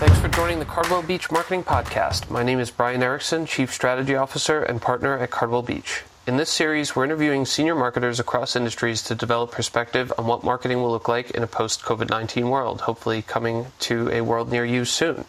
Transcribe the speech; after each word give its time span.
Thanks 0.00 0.18
for 0.18 0.28
joining 0.28 0.58
the 0.58 0.64
Cardwell 0.64 1.02
Beach 1.02 1.30
Marketing 1.30 1.62
Podcast. 1.62 2.30
My 2.30 2.42
name 2.42 2.58
is 2.58 2.70
Brian 2.70 3.02
Erickson, 3.02 3.44
Chief 3.44 3.70
Strategy 3.70 4.14
Officer 4.14 4.62
and 4.62 4.80
Partner 4.80 5.18
at 5.18 5.30
Cardwell 5.30 5.60
Beach. 5.60 6.04
In 6.26 6.38
this 6.38 6.48
series, 6.48 6.96
we're 6.96 7.04
interviewing 7.04 7.44
senior 7.44 7.74
marketers 7.74 8.18
across 8.18 8.56
industries 8.56 9.02
to 9.02 9.14
develop 9.14 9.50
perspective 9.50 10.10
on 10.16 10.26
what 10.26 10.42
marketing 10.42 10.80
will 10.80 10.90
look 10.90 11.06
like 11.06 11.32
in 11.32 11.42
a 11.42 11.46
post 11.46 11.82
COVID 11.82 12.08
19 12.08 12.48
world, 12.48 12.80
hopefully 12.80 13.20
coming 13.20 13.66
to 13.80 14.08
a 14.08 14.22
world 14.22 14.50
near 14.50 14.64
you 14.64 14.86
soon. 14.86 15.26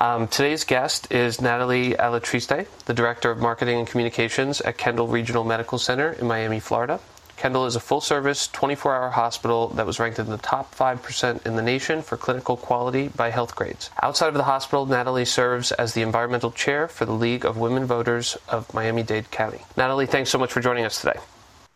Um, 0.00 0.26
today's 0.26 0.64
guest 0.64 1.12
is 1.12 1.40
Natalie 1.40 1.92
Alatriste, 1.92 2.66
the 2.86 2.94
Director 2.94 3.30
of 3.30 3.38
Marketing 3.38 3.78
and 3.78 3.86
Communications 3.86 4.60
at 4.62 4.76
Kendall 4.76 5.06
Regional 5.06 5.44
Medical 5.44 5.78
Center 5.78 6.10
in 6.10 6.26
Miami, 6.26 6.58
Florida. 6.58 6.98
Kendall 7.38 7.66
is 7.66 7.76
a 7.76 7.80
full 7.80 8.00
service 8.00 8.48
24 8.48 8.96
hour 8.96 9.10
hospital 9.10 9.68
that 9.68 9.86
was 9.86 10.00
ranked 10.00 10.18
in 10.18 10.26
the 10.26 10.38
top 10.38 10.74
5% 10.74 11.46
in 11.46 11.54
the 11.54 11.62
nation 11.62 12.02
for 12.02 12.16
clinical 12.16 12.56
quality 12.56 13.08
by 13.08 13.30
Healthgrades. 13.30 13.90
Outside 14.02 14.28
of 14.28 14.34
the 14.34 14.42
hospital, 14.42 14.86
Natalie 14.86 15.24
serves 15.24 15.70
as 15.70 15.94
the 15.94 16.02
environmental 16.02 16.50
chair 16.50 16.88
for 16.88 17.04
the 17.04 17.12
League 17.12 17.44
of 17.44 17.56
Women 17.56 17.84
Voters 17.84 18.36
of 18.48 18.74
Miami 18.74 19.04
Dade 19.04 19.30
County. 19.30 19.60
Natalie, 19.76 20.06
thanks 20.06 20.30
so 20.30 20.38
much 20.38 20.52
for 20.52 20.60
joining 20.60 20.84
us 20.84 21.00
today. 21.00 21.20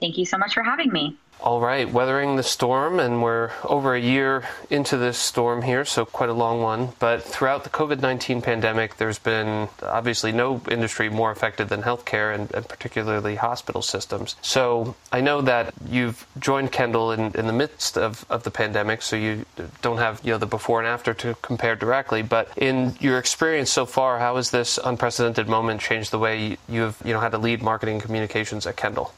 Thank 0.01 0.19
you 0.19 0.27
so 0.27 0.37
much 0.37 0.53
for 0.53 0.65
having 0.65 0.93
me. 0.93 1.17
All 1.43 1.61
right, 1.61 1.91
weathering 1.91 2.37
the 2.37 2.45
storm, 2.45 3.01
and 3.01 3.21
we're 3.21 3.51
over 3.65 3.97
a 3.97 4.01
year 4.01 4.45
into 4.71 4.97
this 4.97 5.19
storm 5.19 5.63
here, 5.63 5.85
so 5.85 6.05
quite 6.05 6.29
a 6.29 6.33
long 6.33 6.63
one. 6.63 6.91
But 7.01 7.25
throughout 7.25 7.65
the 7.65 7.71
COVID 7.71 8.01
19 8.01 8.43
pandemic, 8.43 8.97
there's 8.99 9.19
been 9.19 9.69
obviously 9.83 10.31
no 10.31 10.61
industry 10.71 11.09
more 11.09 11.33
affected 11.33 11.69
than 11.69 11.83
healthcare 11.83 12.33
and, 12.33 12.49
and, 12.55 12.69
particularly 12.69 13.35
hospital 13.35 13.83
systems. 13.83 14.37
So 14.41 14.95
I 15.11 15.21
know 15.21 15.41
that 15.41 15.75
you've 15.91 16.25
joined 16.39 16.71
Kendall 16.71 17.11
in, 17.11 17.35
in 17.35 17.49
the 17.49 17.53
midst 17.53 17.99
of, 17.99 18.25
of 18.31 18.45
the 18.45 18.53
pandemic, 18.53 19.03
so 19.03 19.17
you 19.17 19.45
don't 19.81 19.99
have 19.99 20.21
you 20.23 20.31
know 20.31 20.39
the 20.39 20.47
before 20.47 20.79
and 20.79 20.87
after 20.87 21.13
to 21.13 21.35
compare 21.43 21.75
directly. 21.75 22.23
But 22.23 22.57
in 22.57 22.95
your 23.01 23.19
experience 23.19 23.73
so 23.73 23.85
far, 23.85 24.21
how 24.21 24.37
has 24.37 24.53
this 24.53 24.79
unprecedented 24.79 25.49
moment 25.49 25.81
changed 25.81 26.13
the 26.13 26.21
way 26.21 26.57
you've 26.69 27.03
you 27.05 27.13
know 27.13 27.19
had 27.19 27.33
to 27.33 27.39
lead 27.39 27.63
marketing 27.63 27.99
communications 27.99 28.65
at 28.65 28.77
Kendall? 28.77 29.13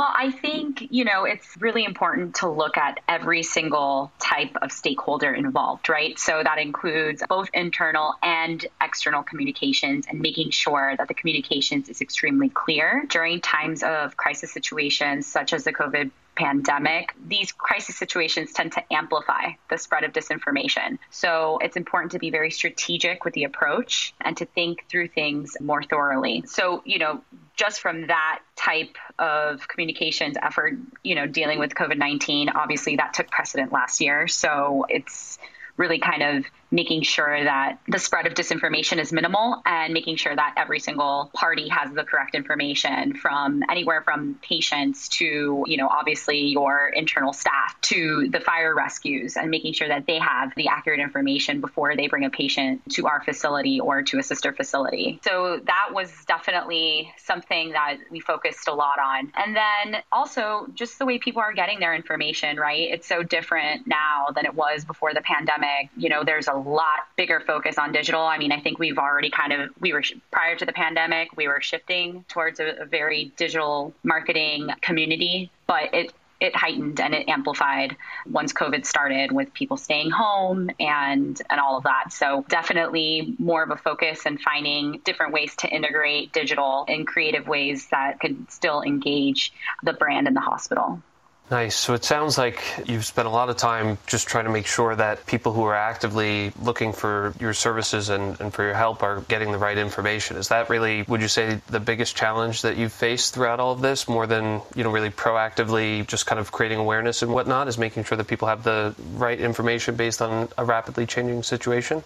Well, 0.00 0.14
I 0.16 0.30
think, 0.30 0.88
you 0.90 1.04
know, 1.04 1.24
it's 1.24 1.46
really 1.60 1.84
important 1.84 2.36
to 2.36 2.48
look 2.48 2.78
at 2.78 3.00
every 3.06 3.42
single 3.42 4.10
type 4.18 4.56
of 4.62 4.72
stakeholder 4.72 5.34
involved, 5.34 5.90
right? 5.90 6.18
So 6.18 6.40
that 6.42 6.56
includes 6.56 7.22
both 7.28 7.50
internal 7.52 8.14
and 8.22 8.64
external 8.80 9.22
communications 9.22 10.06
and 10.08 10.18
making 10.18 10.52
sure 10.52 10.94
that 10.96 11.06
the 11.06 11.12
communications 11.12 11.90
is 11.90 12.00
extremely 12.00 12.48
clear 12.48 13.04
during 13.10 13.42
times 13.42 13.82
of 13.82 14.16
crisis 14.16 14.50
situations 14.50 15.26
such 15.26 15.52
as 15.52 15.64
the 15.64 15.72
COVID 15.74 16.10
pandemic, 16.40 17.14
these 17.28 17.52
crisis 17.52 17.96
situations 17.96 18.54
tend 18.54 18.72
to 18.72 18.82
amplify 18.90 19.50
the 19.68 19.76
spread 19.76 20.04
of 20.04 20.12
disinformation. 20.14 20.98
So 21.10 21.58
it's 21.62 21.76
important 21.76 22.12
to 22.12 22.18
be 22.18 22.30
very 22.30 22.50
strategic 22.50 23.26
with 23.26 23.34
the 23.34 23.44
approach 23.44 24.14
and 24.22 24.34
to 24.38 24.46
think 24.46 24.86
through 24.88 25.08
things 25.08 25.54
more 25.60 25.82
thoroughly. 25.82 26.42
So, 26.46 26.82
you 26.86 26.98
know, 26.98 27.20
just 27.56 27.82
from 27.82 28.06
that 28.06 28.40
type 28.56 28.96
of 29.18 29.68
communications 29.68 30.38
effort, 30.40 30.78
you 31.02 31.14
know, 31.14 31.26
dealing 31.26 31.58
with 31.58 31.74
COVID 31.74 31.98
19, 31.98 32.48
obviously 32.48 32.96
that 32.96 33.12
took 33.12 33.30
precedent 33.30 33.70
last 33.70 34.00
year. 34.00 34.26
So 34.26 34.86
it's 34.88 35.38
really 35.76 35.98
kind 35.98 36.22
of 36.22 36.46
making 36.70 37.02
sure 37.02 37.42
that 37.42 37.78
the 37.88 37.98
spread 37.98 38.26
of 38.26 38.34
disinformation 38.34 38.98
is 38.98 39.12
minimal 39.12 39.60
and 39.66 39.92
making 39.92 40.16
sure 40.16 40.34
that 40.34 40.54
every 40.56 40.78
single 40.78 41.30
party 41.34 41.68
has 41.68 41.92
the 41.92 42.04
correct 42.04 42.34
information 42.34 43.14
from 43.14 43.62
anywhere 43.68 44.02
from 44.02 44.38
patients 44.42 45.08
to, 45.08 45.64
you 45.66 45.76
know, 45.76 45.88
obviously 45.88 46.46
your 46.46 46.88
internal 46.88 47.32
staff 47.32 47.80
to 47.80 48.28
the 48.30 48.40
fire 48.40 48.74
rescues 48.74 49.36
and 49.36 49.50
making 49.50 49.72
sure 49.72 49.88
that 49.88 50.06
they 50.06 50.18
have 50.18 50.52
the 50.56 50.68
accurate 50.68 51.00
information 51.00 51.60
before 51.60 51.96
they 51.96 52.06
bring 52.06 52.24
a 52.24 52.30
patient 52.30 52.80
to 52.90 53.06
our 53.06 53.22
facility 53.24 53.80
or 53.80 54.02
to 54.02 54.18
a 54.18 54.22
sister 54.22 54.52
facility. 54.52 55.18
So 55.24 55.60
that 55.64 55.88
was 55.92 56.12
definitely 56.26 57.12
something 57.18 57.72
that 57.72 57.96
we 58.10 58.20
focused 58.20 58.68
a 58.68 58.74
lot 58.74 58.98
on. 58.98 59.32
And 59.34 59.56
then 59.56 60.02
also 60.12 60.66
just 60.74 60.98
the 60.98 61.06
way 61.06 61.18
people 61.18 61.42
are 61.42 61.52
getting 61.52 61.80
their 61.80 61.94
information, 61.94 62.56
right? 62.58 62.90
It's 62.90 63.06
so 63.06 63.22
different 63.22 63.86
now 63.86 64.28
than 64.34 64.44
it 64.44 64.54
was 64.54 64.84
before 64.84 65.14
the 65.14 65.22
pandemic. 65.22 65.90
You 65.96 66.08
know, 66.08 66.24
there's 66.24 66.48
a 66.48 66.59
lot 66.60 67.08
bigger 67.16 67.40
focus 67.40 67.78
on 67.78 67.92
digital. 67.92 68.22
I 68.22 68.38
mean, 68.38 68.52
I 68.52 68.60
think 68.60 68.78
we've 68.78 68.98
already 68.98 69.30
kind 69.30 69.52
of, 69.52 69.70
we 69.80 69.92
were 69.92 70.02
prior 70.30 70.56
to 70.56 70.64
the 70.64 70.72
pandemic, 70.72 71.36
we 71.36 71.48
were 71.48 71.60
shifting 71.60 72.24
towards 72.28 72.60
a, 72.60 72.82
a 72.82 72.84
very 72.84 73.32
digital 73.36 73.92
marketing 74.02 74.70
community, 74.82 75.50
but 75.66 75.94
it, 75.94 76.12
it 76.40 76.56
heightened 76.56 77.00
and 77.00 77.14
it 77.14 77.28
amplified 77.28 77.96
once 78.28 78.52
COVID 78.52 78.86
started 78.86 79.30
with 79.30 79.52
people 79.52 79.76
staying 79.76 80.10
home 80.10 80.70
and 80.80 81.40
and 81.50 81.60
all 81.60 81.76
of 81.76 81.84
that. 81.84 82.12
So 82.12 82.44
definitely 82.48 83.34
more 83.38 83.62
of 83.62 83.70
a 83.70 83.76
focus 83.76 84.24
and 84.24 84.40
finding 84.40 85.00
different 85.04 85.32
ways 85.34 85.54
to 85.56 85.68
integrate 85.68 86.32
digital 86.32 86.86
in 86.88 87.04
creative 87.04 87.46
ways 87.46 87.88
that 87.90 88.20
could 88.20 88.50
still 88.50 88.80
engage 88.82 89.52
the 89.82 89.92
brand 89.92 90.26
in 90.28 90.34
the 90.34 90.40
hospital. 90.40 91.02
Nice. 91.50 91.74
So 91.74 91.94
it 91.94 92.04
sounds 92.04 92.38
like 92.38 92.62
you've 92.86 93.04
spent 93.04 93.26
a 93.26 93.30
lot 93.30 93.50
of 93.50 93.56
time 93.56 93.98
just 94.06 94.28
trying 94.28 94.44
to 94.44 94.52
make 94.52 94.66
sure 94.66 94.94
that 94.94 95.26
people 95.26 95.52
who 95.52 95.64
are 95.64 95.74
actively 95.74 96.52
looking 96.62 96.92
for 96.92 97.34
your 97.40 97.54
services 97.54 98.08
and, 98.08 98.40
and, 98.40 98.54
for 98.54 98.62
your 98.62 98.74
help 98.74 99.02
are 99.02 99.22
getting 99.22 99.50
the 99.50 99.58
right 99.58 99.76
information. 99.76 100.36
Is 100.36 100.46
that 100.48 100.70
really, 100.70 101.02
would 101.02 101.20
you 101.20 101.26
say, 101.26 101.60
the 101.66 101.80
biggest 101.80 102.14
challenge 102.14 102.62
that 102.62 102.76
you've 102.76 102.92
faced 102.92 103.34
throughout 103.34 103.58
all 103.58 103.72
of 103.72 103.80
this, 103.80 104.06
more 104.06 104.28
than, 104.28 104.60
you 104.76 104.84
know, 104.84 104.92
really 104.92 105.10
proactively 105.10 106.06
just 106.06 106.24
kind 106.24 106.38
of 106.38 106.52
creating 106.52 106.78
awareness 106.78 107.22
and 107.22 107.32
whatnot, 107.32 107.66
is 107.66 107.78
making 107.78 108.04
sure 108.04 108.16
that 108.16 108.28
people 108.28 108.46
have 108.46 108.62
the 108.62 108.94
right 109.14 109.40
information 109.40 109.96
based 109.96 110.22
on 110.22 110.48
a 110.56 110.64
rapidly 110.64 111.04
changing 111.04 111.42
situation? 111.42 112.04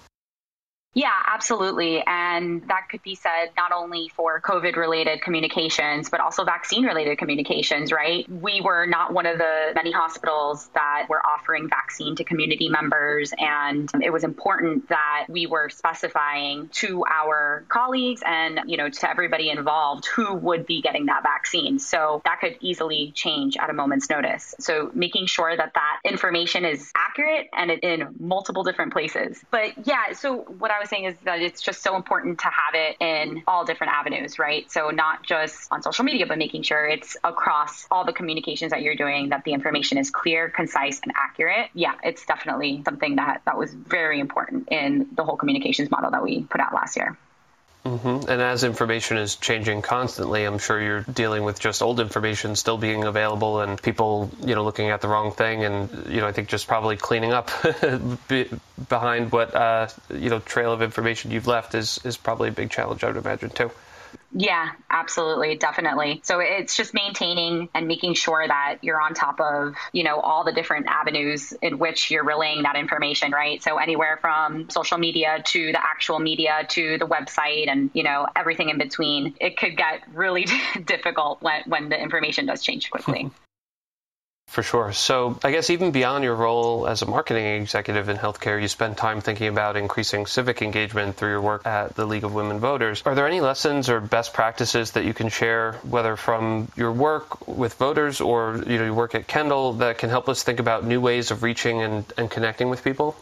Yeah, 0.95 1.11
absolutely. 1.27 2.05
And 2.07 2.63
that 2.69 2.89
could 2.89 3.03
be 3.03 3.17
said 3.17 3.51
not 3.57 3.73
only 3.73 4.11
for 4.15 4.41
COVID 4.41 4.77
related 4.77 5.23
communications, 5.23 6.09
but 6.09 6.21
also 6.21 6.45
vaccine 6.45 6.85
related 6.85 7.19
communications, 7.19 7.91
right? 7.91 8.29
We 8.31 8.61
were 8.61 8.87
not 8.87 9.13
one 9.13 9.27
of 9.27 9.39
the 9.39 9.73
many 9.75 9.91
hospitals 9.91 10.69
that 10.75 11.07
were 11.09 11.21
offering 11.27 11.69
vaccine 11.69 12.15
to 12.17 12.25
community 12.25 12.69
members. 12.69 13.33
And 13.37 13.91
it 14.03 14.11
was 14.11 14.23
important 14.23 14.89
that 14.89 15.27
we 15.29 15.47
were 15.47 15.69
specifying 15.69 16.69
to 16.75 17.05
our 17.07 17.65
colleagues 17.69 18.23
and, 18.25 18.61
you 18.67 18.77
know, 18.77 18.89
to 18.89 19.11
everybody 19.11 19.51
involved 19.51 20.07
who 20.07 20.33
would 20.35 20.65
be 20.65 20.81
getting 20.81 21.07
that 21.07 21.25
vaccine. 21.25 21.81
So 21.81 22.23
that 22.25 22.39
could 22.41 22.57
easily 22.61 23.11
change 23.17 23.57
at 23.57 23.69
a 23.69 23.73
moment's 23.73 24.09
notice. 24.09 24.55
So 24.61 24.93
making 24.95 25.27
sure 25.27 25.57
that 25.57 25.75
that 25.75 25.99
information 26.05 26.65
is 26.65 26.93
accurate 27.15 27.49
and 27.57 27.71
in 27.71 28.15
multiple 28.19 28.63
different 28.63 28.93
places. 28.93 29.41
But 29.51 29.87
yeah, 29.87 30.13
so 30.13 30.39
what 30.59 30.71
I 30.71 30.79
was 30.81 30.89
saying 30.89 31.05
is 31.05 31.17
that 31.25 31.41
it's 31.41 31.63
just 31.63 31.83
so 31.83 31.97
important 31.97 32.41
to 32.41 32.47
have 32.47 32.75
it 32.75 32.97
in 33.01 33.43
all 33.47 33.65
different 33.65 33.93
avenues, 33.93 34.39
right? 34.39 34.71
So 34.71 34.91
not 34.91 35.23
just 35.23 35.69
on 35.71 35.83
social 35.83 36.05
media, 36.05 36.27
but 36.27 36.39
making 36.39 36.63
sure 36.63 36.87
it's 36.87 37.17
across 37.25 37.87
all 37.91 38.05
the 38.05 38.13
communications 38.13 38.71
that 38.73 38.83
you're 38.83 38.97
doing, 38.97 39.29
that 39.31 39.45
the 39.45 39.53
information 39.53 39.99
is 39.99 40.11
clear, 40.11 40.49
concise, 40.49 41.01
and 41.03 41.13
accurate. 41.17 41.71
Yeah, 41.75 41.95
it's 42.03 42.25
definitely 42.27 42.83
something 42.85 43.17
that 43.17 43.43
that 43.47 43.59
was 43.59 43.73
very 43.73 44.21
important 44.21 44.69
in 44.71 45.09
the 45.13 45.25
whole 45.25 45.37
communications 45.37 45.91
model 45.91 46.11
that 46.11 46.23
we 46.23 46.43
put 46.45 46.61
out 46.61 46.75
last 46.75 46.97
year. 46.97 47.17
Mm-hmm. 47.85 48.31
And 48.31 48.41
as 48.41 48.65
information 48.65 49.19
is 49.19 49.37
changing 49.37 49.83
constantly, 49.83 50.45
I'm 50.45 50.59
sure 50.59 50.81
you're 50.81 51.03
dealing 51.03 51.45
with 51.45 51.61
just 51.61 51.83
old 51.83 52.01
information 52.01 52.57
still 52.57 52.79
being 52.79 53.05
available 53.05 53.61
and 53.61 53.81
people, 53.81 54.31
you 54.43 54.55
know, 54.55 54.65
looking 54.65 54.89
at 54.89 55.03
the 55.03 55.09
wrong 55.09 55.33
thing. 55.33 55.65
And, 55.65 56.07
you 56.09 56.23
know, 56.23 56.27
I 56.27 56.33
think 56.33 56.49
just 56.49 56.67
probably 56.67 56.97
cleaning 56.97 57.33
up 57.33 57.51
behind 58.89 59.33
what, 59.33 59.55
uh, 59.55 59.89
you 60.09 60.31
know, 60.31 60.39
trail 60.39 60.73
of 60.73 60.81
information 60.81 61.31
you've 61.31 61.47
left 61.47 61.75
is, 61.75 62.01
is 62.05 62.17
probably 62.17 62.49
a 62.49 62.53
big 62.53 62.71
challenge, 62.71 63.05
I 63.05 63.09
would 63.09 63.19
imagine, 63.19 63.51
too. 63.51 63.71
Yeah, 64.33 64.71
absolutely, 64.91 65.57
definitely. 65.57 66.21
So 66.25 66.41
it's 66.41 66.77
just 66.77 66.93
maintaining 66.93 67.69
and 67.73 67.87
making 67.87 68.15
sure 68.15 68.47
that 68.47 68.79
you're 68.83 69.01
on 69.01 69.15
top 69.15 69.41
of, 69.41 69.75
you 69.93 70.03
know, 70.03 70.19
all 70.19 70.43
the 70.45 70.53
different 70.53 70.87
avenues 70.89 71.53
in 71.63 71.79
which 71.79 72.11
you're 72.11 72.25
relaying 72.25 72.65
that 72.65 72.75
information, 72.75 73.31
right? 73.31 73.63
So 73.63 73.79
anywhere 73.79 74.19
from 74.21 74.71
social 74.71 74.99
media 74.99 75.43
to 75.45 75.73
the 75.73 75.81
actual 75.81 76.19
media 76.19 76.67
to 76.71 76.99
the 76.99 77.07
website 77.07 77.69
and, 77.69 77.91
you 77.95 78.03
know, 78.03 78.27
everything 78.35 78.71
in 78.71 78.79
between. 78.79 79.35
It 79.41 79.57
could 79.57 79.77
get 79.77 80.03
really 80.13 80.47
difficult 80.85 81.41
when, 81.41 81.63
when 81.67 81.89
the 81.89 82.01
information 82.01 82.47
does 82.47 82.63
change 82.63 82.91
quickly. 82.91 83.31
For 84.55 84.63
sure. 84.63 84.93
So, 84.93 85.37
I 85.43 85.51
guess 85.51 85.69
even 85.71 85.91
beyond 85.91 86.23
your 86.23 86.37
role 86.37 86.87
as 86.87 87.03
a 87.03 87.07
marketing 87.07 87.45
executive 87.45 88.09
in 88.09 88.17
healthcare, 88.17 88.63
you 88.63 88.69
spend 88.69 88.97
time 88.97 89.21
thinking 89.21 89.49
about 89.49 89.77
increasing 89.77 90.27
civic 90.27 90.63
engagement 90.63 91.17
through 91.17 91.31
your 91.31 91.41
work 91.41 91.67
at 91.67 91.97
the 91.97 92.07
League 92.07 92.23
of 92.23 92.35
Women 92.35 92.61
Voters. 92.61 93.03
Are 93.05 93.17
there 93.17 93.27
any 93.27 93.41
lessons 93.41 93.91
or 93.91 94.01
best 94.01 94.33
practices 94.33 94.93
that 94.93 95.05
you 95.05 95.13
can 95.13 95.29
share, 95.29 95.73
whether 95.83 96.15
from 96.15 96.69
your 96.77 96.93
work 96.93 97.49
with 97.49 97.75
voters 97.75 98.21
or 98.21 98.63
you 98.65 98.79
know 98.79 98.85
your 98.85 98.95
work 98.95 99.17
at 99.17 99.27
Kendall, 99.27 99.73
that 99.73 99.99
can 99.99 100.09
help 100.09 100.29
us 100.29 100.45
think 100.45 100.61
about 100.61 100.85
new 100.85 101.01
ways 101.01 101.33
of 101.33 101.43
reaching 101.43 101.83
and, 101.83 102.05
and 102.17 102.31
connecting 102.31 102.71
with 102.71 102.85
people? 102.85 103.17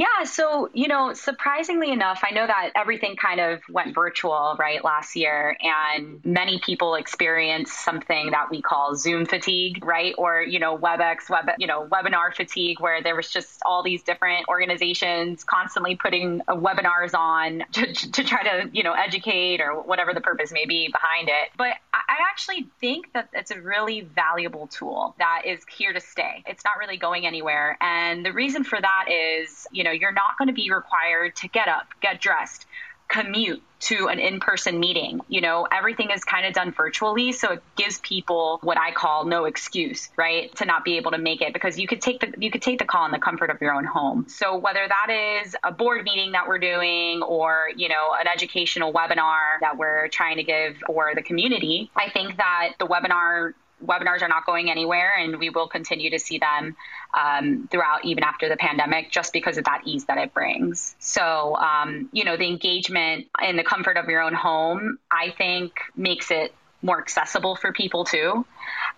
Yeah, 0.00 0.24
so, 0.24 0.70
you 0.72 0.88
know, 0.88 1.12
surprisingly 1.12 1.92
enough, 1.92 2.22
I 2.26 2.32
know 2.32 2.46
that 2.46 2.70
everything 2.74 3.16
kind 3.16 3.38
of 3.38 3.60
went 3.68 3.94
virtual, 3.94 4.56
right, 4.58 4.82
last 4.82 5.14
year, 5.14 5.58
and 5.60 6.24
many 6.24 6.58
people 6.58 6.94
experienced 6.94 7.84
something 7.84 8.30
that 8.30 8.48
we 8.50 8.62
call 8.62 8.96
Zoom 8.96 9.26
fatigue, 9.26 9.84
right? 9.84 10.14
Or, 10.16 10.40
you 10.40 10.58
know, 10.58 10.78
WebEx, 10.78 11.28
web, 11.28 11.50
you 11.58 11.66
know, 11.66 11.86
webinar 11.86 12.34
fatigue, 12.34 12.80
where 12.80 13.02
there 13.02 13.14
was 13.14 13.28
just 13.28 13.60
all 13.66 13.82
these 13.82 14.02
different 14.02 14.48
organizations 14.48 15.44
constantly 15.44 15.96
putting 15.96 16.40
uh, 16.48 16.56
webinars 16.56 17.12
on 17.12 17.62
to, 17.72 17.92
to 17.92 18.24
try 18.24 18.42
to, 18.42 18.70
you 18.72 18.82
know, 18.82 18.94
educate 18.94 19.60
or 19.60 19.82
whatever 19.82 20.14
the 20.14 20.22
purpose 20.22 20.50
may 20.50 20.64
be 20.64 20.88
behind 20.90 21.28
it. 21.28 21.50
But 21.58 21.74
I 21.92 22.16
actually 22.30 22.68
think 22.80 23.12
that 23.12 23.28
it's 23.32 23.50
a 23.50 23.60
really 23.60 24.00
valuable 24.00 24.66
tool 24.66 25.14
that 25.18 25.42
is 25.44 25.60
here 25.70 25.92
to 25.92 26.00
stay. 26.00 26.42
It's 26.46 26.64
not 26.64 26.78
really 26.78 26.96
going 26.96 27.26
anywhere. 27.26 27.76
And 27.80 28.24
the 28.24 28.32
reason 28.32 28.64
for 28.64 28.80
that 28.80 29.06
is, 29.10 29.66
you 29.70 29.84
know, 29.84 29.89
know, 29.90 29.98
you're 29.98 30.12
not 30.12 30.38
going 30.38 30.48
to 30.48 30.54
be 30.54 30.70
required 30.70 31.36
to 31.36 31.48
get 31.48 31.68
up, 31.68 31.86
get 32.00 32.20
dressed, 32.20 32.66
commute 33.08 33.62
to 33.80 34.08
an 34.08 34.18
in-person 34.18 34.78
meeting. 34.78 35.20
You 35.28 35.40
know, 35.40 35.66
everything 35.70 36.10
is 36.10 36.22
kind 36.22 36.46
of 36.46 36.52
done 36.52 36.70
virtually, 36.70 37.32
so 37.32 37.54
it 37.54 37.62
gives 37.76 37.98
people 37.98 38.60
what 38.62 38.78
I 38.78 38.92
call 38.92 39.24
no 39.24 39.46
excuse, 39.46 40.10
right, 40.16 40.54
to 40.56 40.64
not 40.64 40.84
be 40.84 40.96
able 40.96 41.10
to 41.12 41.18
make 41.18 41.40
it 41.40 41.52
because 41.52 41.78
you 41.78 41.88
could 41.88 42.00
take 42.00 42.20
the 42.20 42.32
you 42.38 42.50
could 42.50 42.62
take 42.62 42.78
the 42.78 42.84
call 42.84 43.06
in 43.06 43.10
the 43.10 43.18
comfort 43.18 43.50
of 43.50 43.60
your 43.60 43.74
own 43.74 43.84
home. 43.84 44.26
So 44.28 44.56
whether 44.56 44.86
that 44.86 45.42
is 45.44 45.56
a 45.64 45.72
board 45.72 46.04
meeting 46.04 46.32
that 46.32 46.46
we're 46.46 46.58
doing 46.58 47.22
or, 47.22 47.70
you 47.74 47.88
know, 47.88 48.14
an 48.18 48.28
educational 48.28 48.92
webinar 48.92 49.58
that 49.60 49.76
we're 49.76 50.08
trying 50.08 50.36
to 50.36 50.44
give 50.44 50.76
for 50.86 51.12
the 51.14 51.22
community, 51.22 51.90
I 51.96 52.10
think 52.10 52.36
that 52.36 52.74
the 52.78 52.86
webinar 52.86 53.54
webinars 53.84 54.22
are 54.22 54.28
not 54.28 54.46
going 54.46 54.70
anywhere, 54.70 55.12
and 55.18 55.38
we 55.38 55.50
will 55.50 55.68
continue 55.68 56.10
to 56.10 56.18
see 56.18 56.38
them 56.38 56.76
um, 57.14 57.68
throughout, 57.70 58.04
even 58.04 58.24
after 58.24 58.48
the 58.48 58.56
pandemic, 58.56 59.10
just 59.10 59.32
because 59.32 59.58
of 59.58 59.64
that 59.64 59.82
ease 59.84 60.04
that 60.06 60.18
it 60.18 60.34
brings. 60.34 60.94
So, 60.98 61.56
um, 61.56 62.08
you 62.12 62.24
know, 62.24 62.36
the 62.36 62.46
engagement 62.46 63.28
in 63.42 63.56
the 63.56 63.64
comfort 63.64 63.96
of 63.96 64.08
your 64.08 64.22
own 64.22 64.34
home, 64.34 64.98
I 65.10 65.34
think, 65.36 65.72
makes 65.96 66.30
it 66.30 66.54
more 66.82 67.00
accessible 67.00 67.56
for 67.56 67.72
people 67.72 68.04
too. 68.04 68.46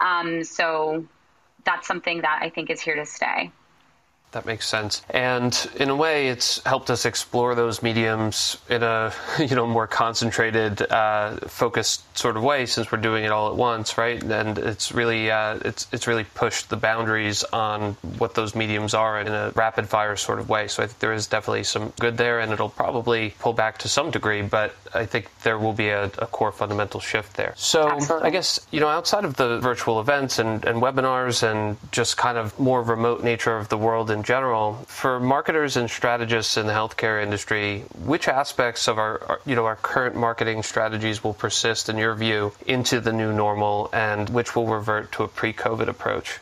Um, 0.00 0.44
so, 0.44 1.06
that's 1.64 1.86
something 1.86 2.22
that 2.22 2.40
I 2.42 2.50
think 2.50 2.70
is 2.70 2.80
here 2.80 2.96
to 2.96 3.06
stay. 3.06 3.52
That 4.32 4.46
makes 4.46 4.66
sense. 4.66 5.02
And 5.10 5.54
in 5.76 5.90
a 5.90 5.96
way, 5.96 6.28
it's 6.28 6.62
helped 6.64 6.90
us 6.90 7.04
explore 7.04 7.54
those 7.54 7.82
mediums 7.82 8.56
in 8.68 8.82
a 8.82 9.12
you 9.38 9.54
know 9.54 9.66
more 9.66 9.86
concentrated, 9.86 10.82
uh, 10.90 11.36
focused 11.48 12.02
sort 12.16 12.36
of 12.36 12.42
way 12.42 12.64
since 12.66 12.90
we're 12.90 12.98
doing 12.98 13.24
it 13.24 13.30
all 13.30 13.50
at 13.50 13.56
once, 13.56 13.98
right? 13.98 14.22
And 14.22 14.58
it's 14.58 14.92
really 14.92 15.30
uh, 15.30 15.58
it's 15.64 15.86
it's 15.92 16.06
really 16.06 16.24
pushed 16.24 16.70
the 16.70 16.76
boundaries 16.76 17.44
on 17.44 17.92
what 18.18 18.34
those 18.34 18.54
mediums 18.54 18.94
are 18.94 19.20
in 19.20 19.28
a 19.28 19.52
rapid 19.54 19.88
fire 19.88 20.16
sort 20.16 20.38
of 20.38 20.48
way. 20.48 20.66
So 20.66 20.82
I 20.82 20.86
think 20.86 20.98
there 20.98 21.12
is 21.12 21.26
definitely 21.26 21.64
some 21.64 21.92
good 22.00 22.16
there, 22.16 22.40
and 22.40 22.52
it'll 22.52 22.70
probably 22.70 23.34
pull 23.38 23.52
back 23.52 23.78
to 23.78 23.88
some 23.88 24.10
degree, 24.10 24.40
but 24.40 24.74
I 24.94 25.04
think 25.04 25.28
there 25.42 25.58
will 25.58 25.72
be 25.74 25.88
a, 25.88 26.04
a 26.04 26.26
core 26.26 26.52
fundamental 26.52 27.00
shift 27.00 27.36
there. 27.36 27.52
So 27.56 27.86
Absolutely. 27.88 28.28
I 28.28 28.30
guess 28.30 28.66
you 28.70 28.80
know 28.80 28.88
outside 28.88 29.26
of 29.26 29.36
the 29.36 29.58
virtual 29.58 30.00
events 30.00 30.38
and, 30.38 30.64
and 30.64 30.80
webinars 30.80 31.42
and 31.42 31.76
just 31.92 32.16
kind 32.16 32.38
of 32.38 32.58
more 32.58 32.82
remote 32.82 33.22
nature 33.22 33.58
of 33.58 33.68
the 33.68 33.76
world 33.76 34.10
in 34.10 34.21
general, 34.22 34.74
for 34.86 35.20
marketers 35.20 35.76
and 35.76 35.90
strategists 35.90 36.56
in 36.56 36.66
the 36.66 36.72
healthcare 36.72 37.22
industry, 37.22 37.84
which 38.04 38.28
aspects 38.28 38.88
of 38.88 38.98
our, 38.98 39.40
you 39.46 39.54
know 39.54 39.64
our 39.64 39.76
current 39.76 40.16
marketing 40.16 40.62
strategies 40.62 41.22
will 41.22 41.34
persist 41.34 41.88
in 41.88 41.98
your 41.98 42.14
view 42.14 42.52
into 42.66 43.00
the 43.00 43.12
new 43.12 43.32
normal, 43.32 43.90
and 43.92 44.28
which 44.30 44.54
will 44.56 44.66
revert 44.66 45.12
to 45.12 45.22
a 45.22 45.28
pre-COVID 45.28 45.88
approach? 45.88 46.38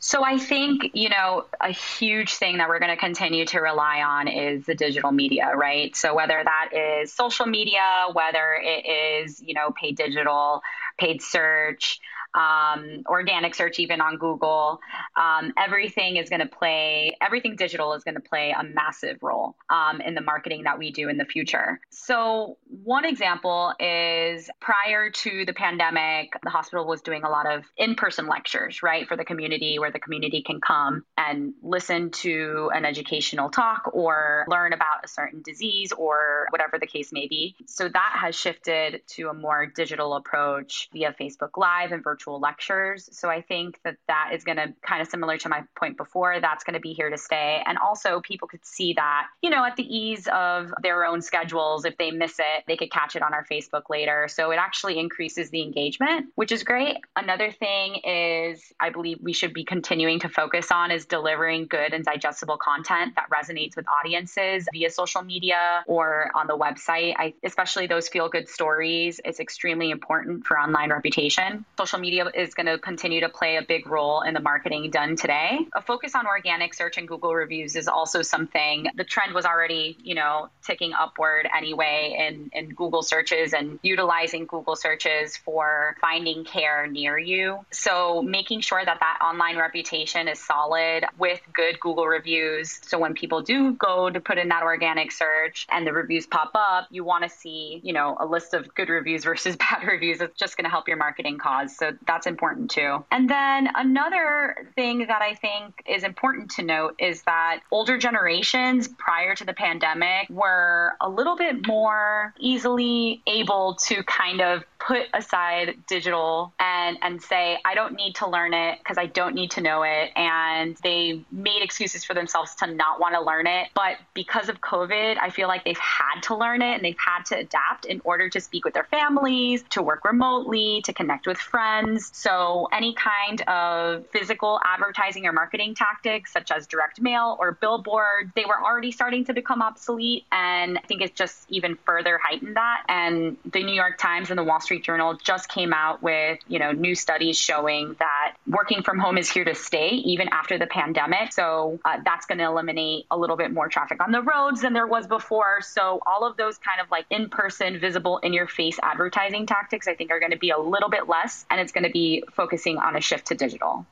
So 0.00 0.24
I 0.24 0.38
think, 0.38 0.92
you 0.94 1.08
know, 1.08 1.46
a 1.60 1.70
huge 1.72 2.34
thing 2.34 2.58
that 2.58 2.68
we're 2.68 2.78
going 2.78 2.92
to 2.92 2.96
continue 2.96 3.44
to 3.46 3.58
rely 3.58 4.00
on 4.02 4.28
is 4.28 4.64
the 4.64 4.76
digital 4.76 5.10
media, 5.10 5.50
right? 5.56 5.94
So 5.96 6.14
whether 6.14 6.40
that 6.42 6.70
is 6.72 7.12
social 7.12 7.46
media, 7.46 8.06
whether 8.12 8.54
it 8.62 8.86
is, 9.26 9.42
you 9.42 9.54
know, 9.54 9.72
paid 9.72 9.96
digital, 9.96 10.62
paid 10.98 11.20
search, 11.20 11.98
um, 12.34 13.02
organic 13.06 13.54
search, 13.54 13.78
even 13.78 14.00
on 14.00 14.16
Google. 14.16 14.80
Um, 15.16 15.52
everything 15.56 16.16
is 16.16 16.28
going 16.28 16.40
to 16.40 16.46
play, 16.46 17.16
everything 17.20 17.56
digital 17.56 17.94
is 17.94 18.04
going 18.04 18.14
to 18.14 18.20
play 18.20 18.54
a 18.58 18.62
massive 18.62 19.18
role 19.22 19.56
um, 19.70 20.00
in 20.00 20.14
the 20.14 20.20
marketing 20.20 20.64
that 20.64 20.78
we 20.78 20.90
do 20.90 21.08
in 21.08 21.16
the 21.16 21.24
future. 21.24 21.80
So, 21.90 22.58
one 22.68 23.04
example 23.04 23.72
is 23.80 24.50
prior 24.60 25.10
to 25.10 25.44
the 25.44 25.52
pandemic, 25.52 26.32
the 26.42 26.50
hospital 26.50 26.86
was 26.86 27.02
doing 27.02 27.24
a 27.24 27.28
lot 27.28 27.50
of 27.50 27.64
in 27.76 27.94
person 27.94 28.26
lectures, 28.26 28.82
right, 28.82 29.06
for 29.08 29.16
the 29.16 29.24
community 29.24 29.78
where 29.78 29.90
the 29.90 29.98
community 29.98 30.42
can 30.42 30.60
come 30.60 31.04
and 31.16 31.54
listen 31.62 32.10
to 32.10 32.70
an 32.74 32.84
educational 32.84 33.50
talk 33.50 33.90
or 33.92 34.44
learn 34.48 34.72
about 34.72 35.04
a 35.04 35.08
certain 35.08 35.42
disease 35.42 35.92
or 35.92 36.46
whatever 36.50 36.78
the 36.78 36.86
case 36.86 37.12
may 37.12 37.26
be. 37.26 37.56
So, 37.66 37.88
that 37.88 38.16
has 38.20 38.36
shifted 38.36 39.02
to 39.16 39.28
a 39.28 39.34
more 39.34 39.66
digital 39.66 40.14
approach 40.14 40.88
via 40.92 41.14
Facebook 41.18 41.56
Live 41.56 41.92
and 41.92 42.04
virtual 42.04 42.17
virtual 42.18 42.40
lectures. 42.40 43.08
So 43.12 43.28
I 43.28 43.42
think 43.42 43.78
that 43.84 43.96
that 44.08 44.30
is 44.34 44.42
going 44.42 44.56
to 44.56 44.74
kind 44.82 45.00
of 45.00 45.06
similar 45.06 45.38
to 45.38 45.48
my 45.48 45.62
point 45.76 45.96
before, 45.96 46.40
that's 46.40 46.64
going 46.64 46.74
to 46.74 46.80
be 46.80 46.92
here 46.92 47.10
to 47.10 47.16
stay. 47.16 47.62
And 47.64 47.78
also, 47.78 48.20
people 48.20 48.48
could 48.48 48.64
see 48.64 48.94
that, 48.94 49.26
you 49.40 49.50
know, 49.50 49.64
at 49.64 49.76
the 49.76 49.84
ease 49.84 50.26
of 50.32 50.72
their 50.82 51.04
own 51.04 51.22
schedules. 51.22 51.84
If 51.84 51.96
they 51.96 52.10
miss 52.10 52.40
it, 52.40 52.64
they 52.66 52.76
could 52.76 52.90
catch 52.90 53.14
it 53.14 53.22
on 53.22 53.32
our 53.34 53.44
Facebook 53.44 53.82
later. 53.88 54.26
So 54.28 54.50
it 54.50 54.56
actually 54.56 54.98
increases 54.98 55.50
the 55.50 55.62
engagement, 55.62 56.26
which 56.34 56.50
is 56.50 56.64
great. 56.64 56.96
Another 57.14 57.52
thing 57.52 58.00
is, 58.04 58.72
I 58.80 58.90
believe 58.90 59.18
we 59.22 59.32
should 59.32 59.54
be 59.54 59.64
continuing 59.64 60.18
to 60.20 60.28
focus 60.28 60.72
on 60.72 60.90
is 60.90 61.06
delivering 61.06 61.66
good 61.68 61.92
and 61.92 62.04
digestible 62.04 62.56
content 62.56 63.14
that 63.14 63.28
resonates 63.30 63.76
with 63.76 63.86
audiences 64.02 64.66
via 64.72 64.90
social 64.90 65.22
media 65.22 65.84
or 65.86 66.32
on 66.34 66.48
the 66.48 66.56
website. 66.56 67.14
I, 67.16 67.34
especially 67.44 67.86
those 67.86 68.08
feel 68.08 68.28
good 68.28 68.48
stories, 68.48 69.20
it's 69.24 69.38
extremely 69.38 69.90
important 69.90 70.46
for 70.46 70.58
online 70.58 70.90
reputation. 70.90 71.64
Social 71.78 72.00
media 72.00 72.07
media 72.08 72.24
is 72.34 72.54
going 72.54 72.64
to 72.64 72.78
continue 72.78 73.20
to 73.20 73.28
play 73.28 73.56
a 73.56 73.62
big 73.62 73.86
role 73.86 74.22
in 74.22 74.32
the 74.32 74.40
marketing 74.40 74.90
done 74.90 75.14
today. 75.14 75.58
A 75.74 75.82
focus 75.82 76.14
on 76.14 76.26
organic 76.26 76.72
search 76.72 76.96
and 76.96 77.06
Google 77.06 77.34
reviews 77.34 77.76
is 77.76 77.86
also 77.86 78.22
something 78.22 78.86
the 78.96 79.04
trend 79.04 79.34
was 79.34 79.44
already, 79.44 79.98
you 80.02 80.14
know, 80.14 80.48
ticking 80.64 80.94
upward 80.94 81.46
anyway 81.54 82.16
in, 82.18 82.50
in 82.54 82.70
Google 82.70 83.02
searches 83.02 83.52
and 83.52 83.78
utilizing 83.82 84.46
Google 84.46 84.74
searches 84.74 85.36
for 85.36 85.96
finding 86.00 86.44
care 86.44 86.86
near 86.86 87.18
you. 87.18 87.58
So 87.72 88.22
making 88.22 88.62
sure 88.62 88.82
that 88.82 89.00
that 89.00 89.18
online 89.22 89.58
reputation 89.58 90.28
is 90.28 90.38
solid 90.42 91.04
with 91.18 91.40
good 91.52 91.78
Google 91.78 92.06
reviews. 92.06 92.80
So 92.86 92.98
when 92.98 93.12
people 93.12 93.42
do 93.42 93.74
go 93.74 94.08
to 94.08 94.18
put 94.18 94.38
in 94.38 94.48
that 94.48 94.62
organic 94.62 95.12
search 95.12 95.66
and 95.70 95.86
the 95.86 95.92
reviews 95.92 96.26
pop 96.26 96.52
up, 96.54 96.86
you 96.90 97.04
want 97.04 97.24
to 97.24 97.28
see, 97.28 97.82
you 97.84 97.92
know, 97.92 98.16
a 98.18 98.24
list 98.24 98.54
of 98.54 98.74
good 98.74 98.88
reviews 98.88 99.24
versus 99.24 99.56
bad 99.64 99.86
reviews. 99.86 100.22
It's 100.22 100.38
just 100.38 100.56
going 100.56 100.64
to 100.64 100.70
help 100.70 100.88
your 100.88 100.96
marketing 100.96 101.36
cause. 101.36 101.76
So 101.76 101.97
that's 102.06 102.26
important 102.26 102.70
too. 102.70 103.04
And 103.10 103.28
then 103.28 103.68
another 103.74 104.68
thing 104.74 105.06
that 105.06 105.22
I 105.22 105.34
think 105.34 105.82
is 105.86 106.04
important 106.04 106.50
to 106.52 106.62
note 106.62 106.96
is 106.98 107.22
that 107.22 107.60
older 107.70 107.98
generations 107.98 108.88
prior 108.88 109.34
to 109.34 109.44
the 109.44 109.52
pandemic 109.52 110.28
were 110.30 110.94
a 111.00 111.08
little 111.08 111.36
bit 111.36 111.66
more 111.66 112.34
easily 112.38 113.22
able 113.26 113.74
to 113.86 114.02
kind 114.04 114.40
of 114.40 114.64
put 114.78 115.06
aside 115.12 115.74
digital 115.86 116.52
and 116.60 116.98
and 117.02 117.20
say 117.20 117.58
I 117.64 117.74
don't 117.74 117.94
need 117.94 118.16
to 118.16 118.28
learn 118.28 118.54
it 118.54 118.78
because 118.78 118.96
I 118.96 119.06
don't 119.06 119.34
need 119.34 119.50
to 119.52 119.60
know 119.60 119.82
it. 119.82 120.10
And 120.16 120.76
they 120.82 121.24
made 121.32 121.62
excuses 121.62 122.04
for 122.04 122.14
themselves 122.14 122.54
to 122.56 122.66
not 122.66 123.00
want 123.00 123.14
to 123.14 123.20
learn 123.20 123.46
it. 123.46 123.68
But 123.74 123.96
because 124.14 124.48
of 124.48 124.60
covid 124.60 125.18
I 125.20 125.30
feel 125.30 125.48
like 125.48 125.64
they've 125.64 125.78
had 125.78 126.22
to 126.24 126.36
learn 126.36 126.62
it 126.62 126.74
and 126.74 126.84
they've 126.84 126.96
had 126.98 127.24
to 127.26 127.38
adapt 127.38 127.86
in 127.86 128.00
order 128.04 128.28
to 128.30 128.40
speak 128.40 128.64
with 128.64 128.74
their 128.74 128.84
families 128.84 129.64
to 129.70 129.82
work 129.82 130.04
remotely 130.04 130.82
to 130.84 130.92
connect 130.92 131.26
with 131.26 131.38
friends. 131.38 132.10
So 132.14 132.68
any 132.72 132.94
kind 132.94 133.42
of 133.42 134.06
physical 134.08 134.60
advertising 134.64 135.26
or 135.26 135.32
marketing 135.32 135.74
tactics 135.74 136.32
such 136.32 136.50
as 136.50 136.66
direct 136.66 137.00
mail 137.00 137.36
or 137.40 137.52
billboard 137.52 138.32
they 138.34 138.44
were 138.44 138.62
already 138.62 138.92
starting 138.92 139.24
to 139.24 139.34
become 139.34 139.60
obsolete. 139.62 140.24
And 140.30 140.78
I 140.78 140.82
think 140.82 141.02
it's 141.02 141.16
just 141.18 141.46
even 141.48 141.76
further 141.84 142.18
heightened 142.22 142.56
that. 142.56 142.84
And 142.88 143.36
the 143.44 143.64
New 143.64 143.74
York 143.74 143.98
Times 143.98 144.30
and 144.30 144.38
the 144.38 144.44
Wall 144.44 144.60
Street 144.60 144.67
Street 144.68 144.84
Journal 144.84 145.14
just 145.14 145.48
came 145.48 145.72
out 145.72 146.02
with, 146.02 146.40
you 146.46 146.58
know, 146.58 146.72
new 146.72 146.94
studies 146.94 147.38
showing 147.38 147.96
that 148.00 148.34
working 148.46 148.82
from 148.82 148.98
home 148.98 149.16
is 149.16 149.30
here 149.30 149.44
to 149.44 149.54
stay 149.54 149.92
even 149.92 150.28
after 150.28 150.58
the 150.58 150.66
pandemic. 150.66 151.32
So 151.32 151.80
uh, 151.86 152.00
that's 152.04 152.26
going 152.26 152.36
to 152.36 152.44
eliminate 152.44 153.06
a 153.10 153.16
little 153.16 153.36
bit 153.36 153.50
more 153.50 153.68
traffic 153.68 154.02
on 154.02 154.12
the 154.12 154.20
roads 154.20 154.60
than 154.60 154.74
there 154.74 154.86
was 154.86 155.06
before. 155.06 155.62
So 155.62 156.02
all 156.04 156.26
of 156.26 156.36
those 156.36 156.58
kind 156.58 156.82
of 156.82 156.90
like 156.90 157.06
in-person, 157.08 157.80
visible, 157.80 158.18
in-your-face 158.18 158.78
advertising 158.82 159.46
tactics, 159.46 159.88
I 159.88 159.94
think, 159.94 160.10
are 160.10 160.20
going 160.20 160.32
to 160.32 160.38
be 160.38 160.50
a 160.50 160.58
little 160.58 160.90
bit 160.90 161.08
less, 161.08 161.46
and 161.50 161.58
it's 161.58 161.72
going 161.72 161.84
to 161.84 161.90
be 161.90 162.24
focusing 162.34 162.76
on 162.76 162.94
a 162.94 163.00
shift 163.00 163.28
to 163.28 163.36
digital. 163.36 163.86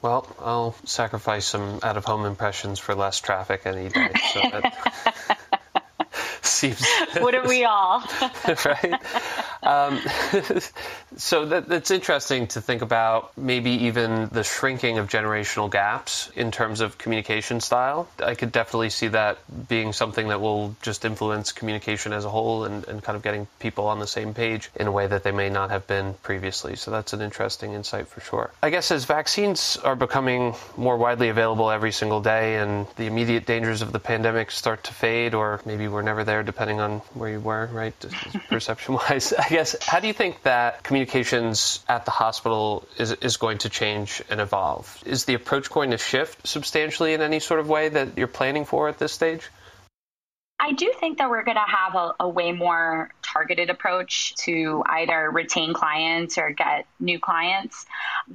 Well, 0.00 0.26
I'll 0.40 0.74
sacrifice 0.86 1.44
some 1.44 1.80
out 1.82 1.98
of 1.98 2.06
home 2.06 2.24
impressions 2.24 2.78
for 2.78 2.94
less 2.94 3.20
traffic 3.20 3.66
any 3.66 3.90
day. 3.90 4.12
So 4.32 4.40
that, 4.40 5.38
seems. 6.46 6.84
Wouldn't 7.20 7.46
we 7.46 7.64
all? 7.64 8.02
right. 8.64 8.94
Um, 9.62 10.00
So 11.16 11.46
that, 11.46 11.68
that's 11.68 11.90
interesting 11.90 12.46
to 12.48 12.60
think 12.60 12.82
about 12.82 13.36
maybe 13.36 13.70
even 13.70 14.28
the 14.32 14.42
shrinking 14.42 14.98
of 14.98 15.08
generational 15.08 15.70
gaps 15.70 16.30
in 16.34 16.50
terms 16.50 16.80
of 16.80 16.98
communication 16.98 17.60
style. 17.60 18.08
I 18.24 18.34
could 18.34 18.52
definitely 18.52 18.90
see 18.90 19.08
that 19.08 19.38
being 19.68 19.92
something 19.92 20.28
that 20.28 20.40
will 20.40 20.74
just 20.82 21.04
influence 21.04 21.52
communication 21.52 22.12
as 22.12 22.24
a 22.24 22.30
whole 22.30 22.64
and, 22.64 22.86
and 22.88 23.02
kind 23.02 23.16
of 23.16 23.22
getting 23.22 23.46
people 23.58 23.86
on 23.86 23.98
the 23.98 24.06
same 24.06 24.32
page 24.32 24.70
in 24.74 24.86
a 24.86 24.92
way 24.92 25.06
that 25.06 25.22
they 25.22 25.32
may 25.32 25.50
not 25.50 25.70
have 25.70 25.86
been 25.86 26.14
previously. 26.22 26.76
So 26.76 26.90
that's 26.90 27.12
an 27.12 27.20
interesting 27.20 27.74
insight 27.74 28.08
for 28.08 28.20
sure. 28.20 28.50
I 28.62 28.70
guess 28.70 28.90
as 28.90 29.04
vaccines 29.04 29.76
are 29.84 29.96
becoming 29.96 30.54
more 30.76 30.96
widely 30.96 31.28
available 31.28 31.70
every 31.70 31.92
single 31.92 32.20
day 32.20 32.56
and 32.56 32.86
the 32.96 33.06
immediate 33.06 33.44
dangers 33.46 33.82
of 33.82 33.92
the 33.92 34.00
pandemic 34.00 34.50
start 34.50 34.84
to 34.84 34.94
fade, 34.94 35.34
or 35.34 35.60
maybe 35.66 35.88
we're 35.88 36.02
never 36.02 36.24
there 36.24 36.31
depending 36.40 36.80
on 36.80 36.98
where 37.14 37.30
you 37.30 37.40
were, 37.40 37.68
right? 37.72 37.94
Perception 38.48 38.94
wise. 38.94 39.32
I 39.38 39.48
guess, 39.48 39.76
how 39.84 40.00
do 40.00 40.06
you 40.06 40.12
think 40.12 40.42
that 40.44 40.82
communications 40.82 41.84
at 41.88 42.04
the 42.04 42.10
hospital 42.10 42.86
is, 42.96 43.12
is 43.12 43.36
going 43.36 43.58
to 43.58 43.68
change 43.68 44.22
and 44.30 44.40
evolve? 44.40 45.02
Is 45.04 45.24
the 45.24 45.34
approach 45.34 45.68
going 45.70 45.90
to 45.90 45.98
shift 45.98 46.46
substantially 46.46 47.12
in 47.12 47.20
any 47.20 47.40
sort 47.40 47.60
of 47.60 47.68
way 47.68 47.88
that 47.88 48.16
you're 48.16 48.28
planning 48.28 48.64
for 48.64 48.88
at 48.88 48.98
this 48.98 49.12
stage? 49.12 49.50
I 50.62 50.70
do 50.70 50.92
think 51.00 51.18
that 51.18 51.28
we're 51.28 51.42
going 51.42 51.56
to 51.56 51.60
have 51.66 51.96
a, 51.96 52.12
a, 52.20 52.28
way 52.28 52.52
more 52.52 53.10
targeted 53.20 53.68
approach 53.68 54.32
to 54.44 54.84
either 54.86 55.28
retain 55.28 55.74
clients 55.74 56.38
or 56.38 56.50
get 56.50 56.86
new 57.00 57.18
clients. 57.18 57.84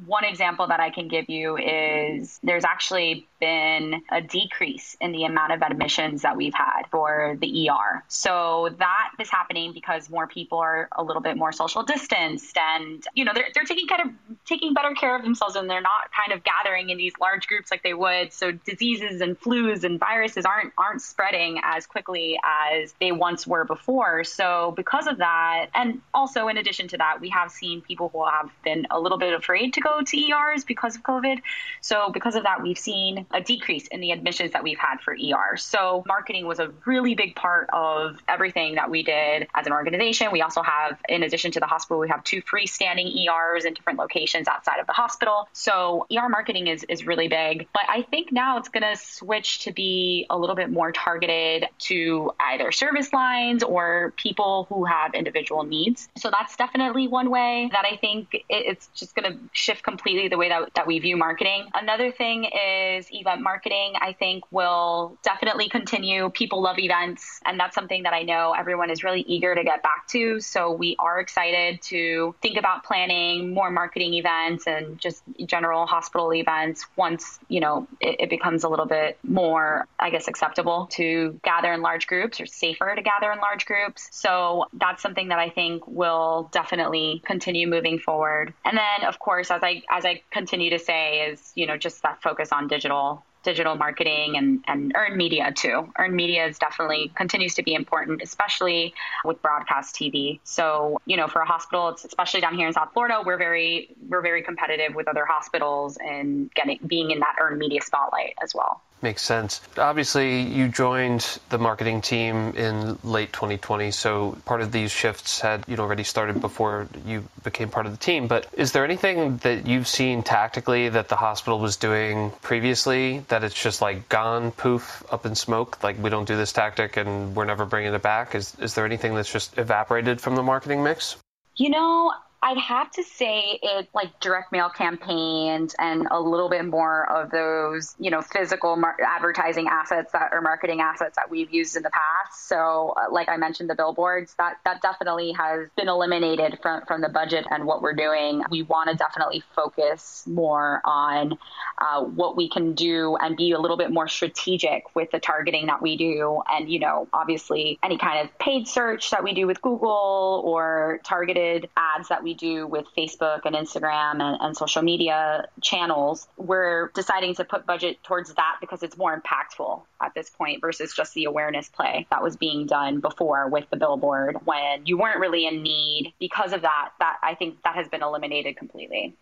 One 0.06 0.26
example 0.26 0.68
that 0.68 0.82
I 0.82 0.90
can 0.90 1.08
give 1.08 1.30
you 1.30 1.58
is 1.58 2.38
there's 2.44 2.66
actually 2.66 3.30
been 3.40 4.02
a 4.12 4.20
decrease 4.22 4.98
in 5.00 5.14
the 5.14 5.24
amount 5.24 5.54
of 5.54 5.62
admissions 5.62 6.24
that 6.24 6.36
we've 6.36 6.54
had 6.54 6.84
for 6.92 7.38
the 7.40 7.70
ER. 7.70 8.04
So 8.10 8.76
that 8.78 9.12
is 9.22 9.30
happening 9.30 9.72
because 9.72 10.10
more 10.10 10.28
people 10.28 10.58
are 10.58 10.90
a 10.92 11.04
little 11.04 11.22
bit 11.22 11.38
more 11.38 11.54
social 11.54 11.84
distanced 11.84 12.58
and 12.58 13.06
you 13.14 13.24
know 13.24 13.32
they're, 13.34 13.48
they're 13.54 13.64
taking 13.64 13.88
kind 13.88 14.02
of 14.02 14.38
taking 14.46 14.74
better 14.74 14.94
care 14.94 15.16
of 15.16 15.24
themselves 15.24 15.56
and 15.56 15.70
they're 15.70 15.80
not 15.80 16.12
kind 16.12 16.38
of 16.38 16.44
gathering 16.44 16.90
in 16.90 16.98
these 16.98 17.14
large 17.22 17.48
groups 17.48 17.72
like 17.72 17.84
they 17.84 17.94
would. 17.94 18.34
So 18.34 18.52
diseases 18.52 19.22
and 19.22 19.40
flus 19.40 19.86
and 19.86 19.98
viruses 19.98 20.44
aren't 20.44 20.74
aren't 20.78 21.02
spreading 21.02 21.62
as 21.64 21.86
quickly 21.86 22.17
as 22.44 22.94
they 23.00 23.12
once 23.12 23.46
were 23.46 23.66
before. 23.66 24.24
So 24.24 24.74
because 24.76 25.08
of 25.08 25.18
that 25.18 25.68
and 25.74 26.02
also 26.14 26.48
in 26.48 26.58
addition 26.58 26.88
to 26.90 26.98
that 26.98 27.22
we 27.22 27.30
have 27.30 27.52
seen 27.52 27.82
people 27.82 28.10
who 28.10 28.26
have 28.26 28.50
been 28.64 28.88
a 28.92 29.00
little 29.00 29.18
bit 29.18 29.34
afraid 29.34 29.74
to 29.74 29.82
go 29.82 30.02
to 30.02 30.18
ERs 30.18 30.64
because 30.64 30.96
of 30.96 31.04
COVID. 31.04 31.42
So 31.82 32.12
because 32.12 32.36
of 32.36 32.44
that 32.44 32.62
we've 32.62 32.78
seen 32.78 33.26
a 33.34 33.42
decrease 33.42 33.88
in 33.88 34.00
the 34.00 34.12
admissions 34.12 34.52
that 34.54 34.64
we've 34.64 34.78
had 34.78 35.02
for 35.02 35.14
ER. 35.14 35.58
So 35.58 36.04
marketing 36.08 36.46
was 36.46 36.60
a 36.60 36.72
really 36.86 37.16
big 37.16 37.36
part 37.36 37.70
of 37.74 38.18
everything 38.28 38.76
that 38.76 38.90
we 38.90 39.04
did 39.04 39.48
as 39.54 39.68
an 39.68 39.74
organization. 39.74 40.32
We 40.32 40.42
also 40.42 40.62
have, 40.62 41.00
in 41.10 41.24
addition 41.24 41.52
to 41.52 41.60
the 41.60 41.66
hospital, 41.66 42.00
we 42.00 42.10
have 42.10 42.24
two 42.24 42.42
freestanding 42.42 43.14
ERs 43.16 43.66
in 43.66 43.74
different 43.74 44.00
locations 44.00 44.48
outside 44.48 44.80
of 44.80 44.88
the 44.88 44.94
hospital. 44.94 45.48
So 45.54 46.08
ER 46.12 46.30
marketing 46.30 46.68
is, 46.68 46.84
is 46.90 47.06
really 47.06 47.28
big. 47.28 47.68
But 47.74 47.84
I 47.90 48.04
think 48.04 48.32
now 48.32 48.58
it's 48.58 48.70
going 48.70 48.84
to 48.84 48.96
switch 49.02 49.60
to 49.66 49.72
be 49.72 50.26
a 50.30 50.38
little 50.38 50.56
bit 50.56 50.70
more 50.70 50.92
targeted 50.92 51.66
to 51.80 52.07
either 52.40 52.72
service 52.72 53.12
lines 53.14 53.64
or 53.64 54.14
people 54.18 54.66
who 54.70 54.86
have 54.86 55.14
individual 55.14 55.64
needs. 55.64 56.08
So 56.18 56.30
that's 56.30 56.56
definitely 56.56 57.08
one 57.08 57.30
way 57.30 57.70
that 57.72 57.86
I 57.92 57.98
think 57.98 58.44
it's 58.50 58.88
just 58.96 59.16
going 59.16 59.32
to 59.32 59.38
shift 59.52 59.84
completely 59.84 60.28
the 60.28 60.38
way 60.38 60.50
that, 60.50 60.74
that 60.76 60.88
we 60.88 61.00
view 61.00 61.18
marketing. 61.18 61.70
Another 61.74 62.12
thing 62.12 62.46
is 62.46 63.08
event 63.12 63.42
marketing, 63.42 63.94
I 64.00 64.14
think, 64.14 64.44
will 64.52 65.18
definitely 65.24 65.70
continue. 65.70 66.30
People 66.30 66.62
love 66.62 66.80
events, 66.80 67.42
and 67.46 67.60
that's 67.60 67.76
something 67.76 68.04
that 68.04 68.14
I 68.14 68.24
know 68.24 68.54
everyone 68.58 68.90
is 68.90 69.04
really 69.04 69.22
eager 69.22 69.54
to 69.56 69.64
get 69.64 69.82
back 69.84 70.08
to. 70.10 70.40
So 70.40 70.72
we 70.72 70.96
are 71.00 71.20
excited 71.20 71.82
to 71.84 72.36
think 72.42 72.58
about 72.58 72.84
planning 72.84 73.54
more 73.54 73.72
marketing 73.72 74.14
events 74.14 74.68
and 74.68 75.00
just 75.00 75.24
general 75.46 75.86
hospital 75.86 76.34
events 76.34 76.86
once, 76.96 77.40
you 77.48 77.60
know, 77.60 77.88
it, 78.00 78.22
it 78.22 78.30
becomes 78.30 78.64
a 78.64 78.70
little 78.70 78.86
bit 78.86 79.18
more, 79.24 79.88
I 80.00 80.10
guess, 80.10 80.28
acceptable 80.28 80.88
to 80.92 81.40
gather 81.44 81.72
in 81.74 81.82
large 81.82 81.97
groups 82.06 82.40
or 82.40 82.46
safer 82.46 82.94
to 82.96 83.02
gather 83.02 83.32
in 83.32 83.40
large 83.40 83.66
groups. 83.66 84.08
So 84.12 84.66
that's 84.74 85.02
something 85.02 85.30
that 85.30 85.40
I 85.40 85.50
think 85.50 85.88
will 85.88 86.50
definitely 86.52 87.24
continue 87.26 87.68
moving 87.68 87.98
forward. 87.98 88.54
And 88.66 88.78
then, 88.78 89.08
of 89.08 89.18
course, 89.18 89.50
as 89.50 89.64
I 89.64 89.82
as 89.90 90.06
I 90.06 90.22
continue 90.30 90.70
to 90.70 90.80
say, 90.80 91.30
is 91.32 91.52
you 91.56 91.66
know 91.66 91.78
just 91.78 92.04
that 92.04 92.22
focus 92.22 92.52
on 92.52 92.68
digital 92.68 93.24
digital 93.48 93.76
marketing 93.76 94.36
and, 94.36 94.62
and 94.68 94.92
earned 94.94 95.16
media 95.16 95.54
too. 95.56 95.90
Earned 95.98 96.14
media 96.14 96.46
is 96.48 96.60
definitely 96.60 97.14
continues 97.16 97.56
to 97.56 97.64
be 97.64 97.74
important, 97.76 98.22
especially 98.22 98.94
with 99.24 99.42
broadcast 99.42 99.96
TV. 99.96 100.42
So, 100.44 101.00
you 101.06 101.16
know, 101.16 101.28
for 101.28 101.42
a 101.42 101.46
hospital, 101.46 101.88
especially 101.90 102.42
down 102.42 102.56
here 102.56 102.68
in 102.68 102.74
South 102.74 102.92
Florida, 102.92 103.22
we're 103.26 103.38
very 103.38 103.96
we're 104.10 104.22
very 104.22 104.44
competitive 104.44 104.96
with 104.96 105.08
other 105.08 105.26
hospitals 105.26 105.96
and 105.98 106.54
getting 106.56 106.80
being 106.86 107.12
in 107.12 107.20
that 107.20 107.36
earned 107.40 107.58
media 107.58 107.82
spotlight 107.82 108.34
as 108.44 108.54
well. 108.54 108.82
Makes 109.02 109.22
sense. 109.22 109.62
Obviously, 109.78 110.42
you 110.42 110.70
joined 110.70 111.40
the 111.50 111.60
marketing 111.60 112.02
team 112.02 112.54
in 112.56 112.98
late 113.04 113.32
2020, 113.32 113.92
so 113.92 114.36
part 114.46 114.62
of 114.62 114.72
these 114.72 114.92
shifts 114.92 115.40
had 115.40 115.64
you 115.68 115.78
already 115.78 116.04
started 116.04 116.42
before 116.42 116.88
you 117.06 117.24
became 117.44 117.70
part 117.70 117.86
of 117.86 117.92
the 117.92 118.00
team. 118.00 118.28
But 118.28 118.48
is 118.54 118.72
there 118.72 118.84
anything 118.84 119.38
that 119.38 119.68
you've 119.68 119.88
seen 119.88 120.24
tactically 120.24 120.90
that 120.90 121.10
the 121.10 121.16
hospital 121.16 121.60
was 121.60 121.78
doing 121.78 122.32
previously 122.42 123.20
that 123.28 123.44
it's 123.44 123.54
just 123.54 123.84
like 123.84 124.10
gone 124.10 124.52
poof 124.52 125.04
up 125.12 125.28
in 125.28 125.36
smoke? 125.36 125.84
Like 125.84 126.02
we 126.02 126.10
don't 126.10 126.28
do 126.28 126.36
this 126.36 126.52
tactic 126.52 126.98
and 126.98 127.36
we're 127.36 127.46
never 127.46 127.66
bringing 127.66 127.94
it 127.94 128.02
back. 128.02 128.34
Is 128.34 128.56
is 128.60 128.74
there 128.74 128.86
anything 128.86 129.14
that's 129.14 129.32
just 129.32 129.60
evaporated 129.60 130.20
from 130.20 130.36
the 130.36 130.44
marketing 130.44 130.84
mix? 130.84 131.18
You 131.56 131.70
know, 131.70 132.14
I'd 132.42 132.58
have 132.58 132.92
to 132.92 133.04
say 133.04 133.60
it's 133.64 133.94
like 133.96 134.20
direct 134.20 134.52
mail 134.52 134.70
campaigns 134.70 135.76
and 135.80 136.08
a 136.12 136.20
little 136.20 136.50
bit 136.50 136.66
more 136.66 137.10
of 137.10 137.32
those, 137.32 137.96
you 138.00 138.12
know, 138.12 138.22
physical 138.22 138.76
mar- 138.76 138.98
advertising 139.04 139.68
assets 139.68 140.12
that 140.12 140.30
or 140.32 140.42
marketing 140.42 140.80
assets 140.80 141.16
that 141.16 141.32
we've 141.32 141.52
used 141.52 141.76
in 141.76 141.82
the 141.82 141.90
past. 141.90 142.48
So, 142.48 142.94
uh, 142.96 143.12
like 143.12 143.28
I 143.28 143.38
mentioned, 143.38 143.72
the 143.72 143.76
billboards 143.76 144.36
that 144.38 144.58
that 144.66 144.84
definitely 144.84 145.32
has 145.32 145.68
been 145.76 145.88
eliminated 145.88 146.60
from 146.62 146.86
from 146.86 147.02
the 147.02 147.10
budget 147.10 147.48
and 147.50 147.66
what 147.66 147.82
we're 147.82 147.96
doing. 147.96 148.44
We 148.52 148.62
want 148.62 148.92
to 148.92 148.96
definitely 148.96 149.44
focus 149.56 150.24
more 150.28 150.82
on 150.86 151.40
uh, 151.80 152.04
what 152.04 152.38
we 152.38 152.50
can 152.50 152.76
do 152.76 153.18
and 153.20 153.36
be 153.36 153.54
a 153.54 153.60
little 153.60 153.78
bit 153.78 153.92
more 153.92 154.08
strategic 154.08 154.96
with 154.96 155.10
the 155.10 155.20
targeting 155.20 155.68
that 155.68 155.82
we 155.82 155.98
do. 155.98 156.42
And 156.48 156.70
you 156.70 156.80
know, 156.80 157.08
obviously, 157.12 157.80
any 157.82 157.98
kind 157.98 158.28
of 158.28 158.38
paid 158.38 158.68
search 158.68 159.10
that 159.10 159.24
we 159.24 159.34
do 159.34 159.48
with 159.48 159.60
Google 159.62 160.44
or 160.46 161.00
targeted 161.04 161.68
ads 161.76 162.10
that 162.10 162.24
we 162.24 162.27
do 162.34 162.68
with 162.68 162.86
Facebook 162.98 163.42
and 163.46 163.56
Instagram 163.56 164.22
and, 164.22 164.38
and 164.42 164.58
social 164.58 164.82
media 164.82 165.48
channels, 165.62 166.28
we're 166.38 166.92
deciding 166.94 167.36
to 167.36 167.46
put 167.46 167.66
budget 167.66 168.02
towards 168.04 168.34
that 168.34 168.58
because 168.62 168.84
it's 168.84 168.98
more 168.98 169.20
impactful 169.20 169.82
at 170.02 170.14
this 170.14 170.30
point 170.30 170.62
versus 170.62 170.94
just 170.94 171.14
the 171.14 171.26
awareness 171.26 171.70
play 171.70 172.08
that 172.10 172.24
was 172.24 172.36
being 172.36 172.66
done 172.66 173.00
before 173.00 173.50
with 173.50 173.70
the 173.70 173.78
billboard 173.78 174.38
when 174.46 174.86
you 174.86 174.98
weren't 174.98 175.20
really 175.20 175.46
in 175.46 175.64
need. 175.64 176.14
Because 176.20 176.54
of 176.54 176.62
that, 176.62 176.92
that 177.00 177.18
I 177.22 177.36
think 177.36 177.62
that 177.64 177.76
has 177.76 177.88
been 177.88 178.04
eliminated 178.04 178.58
completely. 178.58 179.16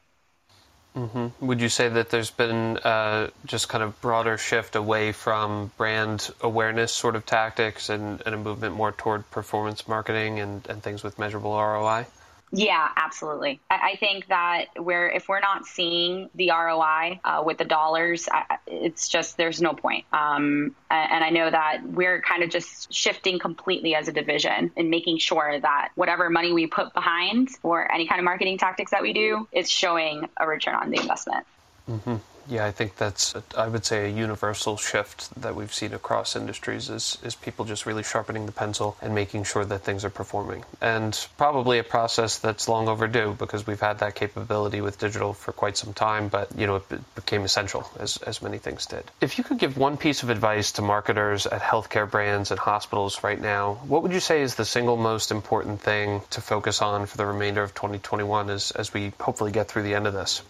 Mm-hmm. 0.96 1.46
Would 1.46 1.60
you 1.60 1.68
say 1.68 1.90
that 1.90 2.10
there's 2.10 2.32
been 2.32 2.78
uh, 2.78 3.30
just 3.46 3.68
kind 3.68 3.84
of 3.84 4.00
broader 4.00 4.38
shift 4.38 4.78
away 4.78 5.12
from 5.12 5.72
brand 5.78 6.30
awareness 6.40 6.94
sort 6.94 7.18
of 7.18 7.26
tactics 7.26 7.90
and, 7.90 8.24
and 8.26 8.34
a 8.34 8.38
movement 8.38 8.76
more 8.76 8.94
toward 8.94 9.30
performance 9.30 9.90
marketing 9.90 10.40
and, 10.40 10.66
and 10.68 10.82
things 10.82 11.04
with 11.04 11.20
measurable 11.20 11.52
ROI? 11.52 12.06
Yeah, 12.52 12.88
absolutely. 12.96 13.60
I, 13.70 13.92
I, 13.94 13.96
think 13.98 14.28
that 14.28 14.66
we're 14.78 15.10
if 15.10 15.28
we're 15.28 15.40
not 15.40 15.66
seeing 15.66 16.30
the 16.36 16.52
ROI 16.52 17.20
uh, 17.24 17.44
with 17.46 17.58
the 17.58 17.66
dollars, 17.66 18.30
I, 18.32 18.58
it's 18.68 19.10
just 19.10 19.36
there's 19.36 19.62
no 19.62 19.74
point. 19.74 20.06
Um, 20.14 20.76
and 20.90 21.24
I 21.24 21.32
know 21.32 21.50
that 21.50 21.82
we're 21.84 22.22
kind 22.22 22.44
of 22.44 22.50
just 22.50 22.94
shifting 22.94 23.40
completely 23.40 23.96
as 23.96 24.08
a 24.08 24.14
division 24.14 24.72
and 24.78 24.90
making 24.90 25.18
sure 25.18 25.60
that 25.60 25.90
whatever 25.96 26.30
money 26.30 26.54
we 26.54 26.68
put 26.68 26.94
behind 26.94 27.50
or 27.64 27.92
any 27.92 28.08
kind 28.08 28.20
of 28.20 28.26
marketing 28.26 28.58
tactics 28.58 28.92
that 28.92 29.02
we 29.02 29.14
do 29.14 29.48
is 29.52 29.70
showing 29.70 30.30
a 30.38 30.48
return 30.48 30.76
on 30.76 30.92
the 30.92 31.00
investment. 31.00 31.46
Mm-hmm. 31.90 32.16
Yeah, 32.48 32.66
I 32.66 32.72
think 32.72 32.96
that's, 32.96 33.34
a, 33.34 33.44
I 33.58 33.68
would 33.68 33.86
say, 33.86 34.06
a 34.06 34.14
universal 34.14 34.78
shift 34.78 35.34
that 35.42 35.56
we've 35.56 35.74
seen 35.74 35.94
across 35.94 36.36
industries 36.36 36.90
is, 36.92 37.18
is 37.24 37.34
people 37.34 37.66
just 37.66 37.88
really 37.88 38.04
sharpening 38.04 38.46
the 38.46 38.52
pencil 38.52 38.96
and 39.02 39.16
making 39.16 39.46
sure 39.46 39.66
that 39.66 39.80
things 39.80 40.06
are 40.06 40.12
performing. 40.12 40.64
And 40.80 41.28
probably 41.38 41.80
a 41.80 41.84
process 41.84 42.38
that's 42.38 42.68
long 42.68 42.88
overdue 42.88 43.36
because 43.40 43.66
we've 43.66 43.80
had 43.80 44.00
that 44.00 44.14
capability 44.14 44.80
with 44.80 45.00
digital 45.00 45.34
for 45.34 45.54
quite 45.54 45.76
some 45.76 45.94
time, 45.94 46.28
but, 46.28 46.56
you 46.56 46.68
know, 46.68 46.76
it 46.76 47.16
became 47.16 47.42
essential 47.42 47.90
as, 48.00 48.18
as 48.18 48.44
many 48.44 48.60
things 48.60 48.86
did. 48.86 49.04
If 49.22 49.40
you 49.40 49.44
could 49.44 49.58
give 49.58 49.76
one 49.76 49.98
piece 49.98 50.22
of 50.22 50.30
advice 50.30 50.74
to 50.74 50.84
marketers 50.84 51.48
at 51.48 51.62
healthcare 51.62 52.10
brands 52.10 52.52
and 52.52 52.60
hospitals 52.60 53.24
right 53.24 53.42
now, 53.42 53.80
what 53.88 54.04
would 54.04 54.14
you 54.14 54.20
say 54.20 54.42
is 54.42 54.54
the 54.54 54.66
single 54.66 54.98
most 54.98 55.32
important 55.32 55.82
thing 55.82 56.22
to 56.30 56.42
focus 56.42 56.84
on 56.84 57.08
for 57.08 57.18
the 57.18 57.26
remainder 57.26 57.64
of 57.64 57.74
2021 57.74 58.52
as, 58.52 58.70
as 58.72 58.94
we 58.94 59.14
hopefully 59.20 59.52
get 59.52 59.68
through 59.68 59.82
the 59.82 59.96
end 59.96 60.06
of 60.06 60.14
this? 60.14 60.44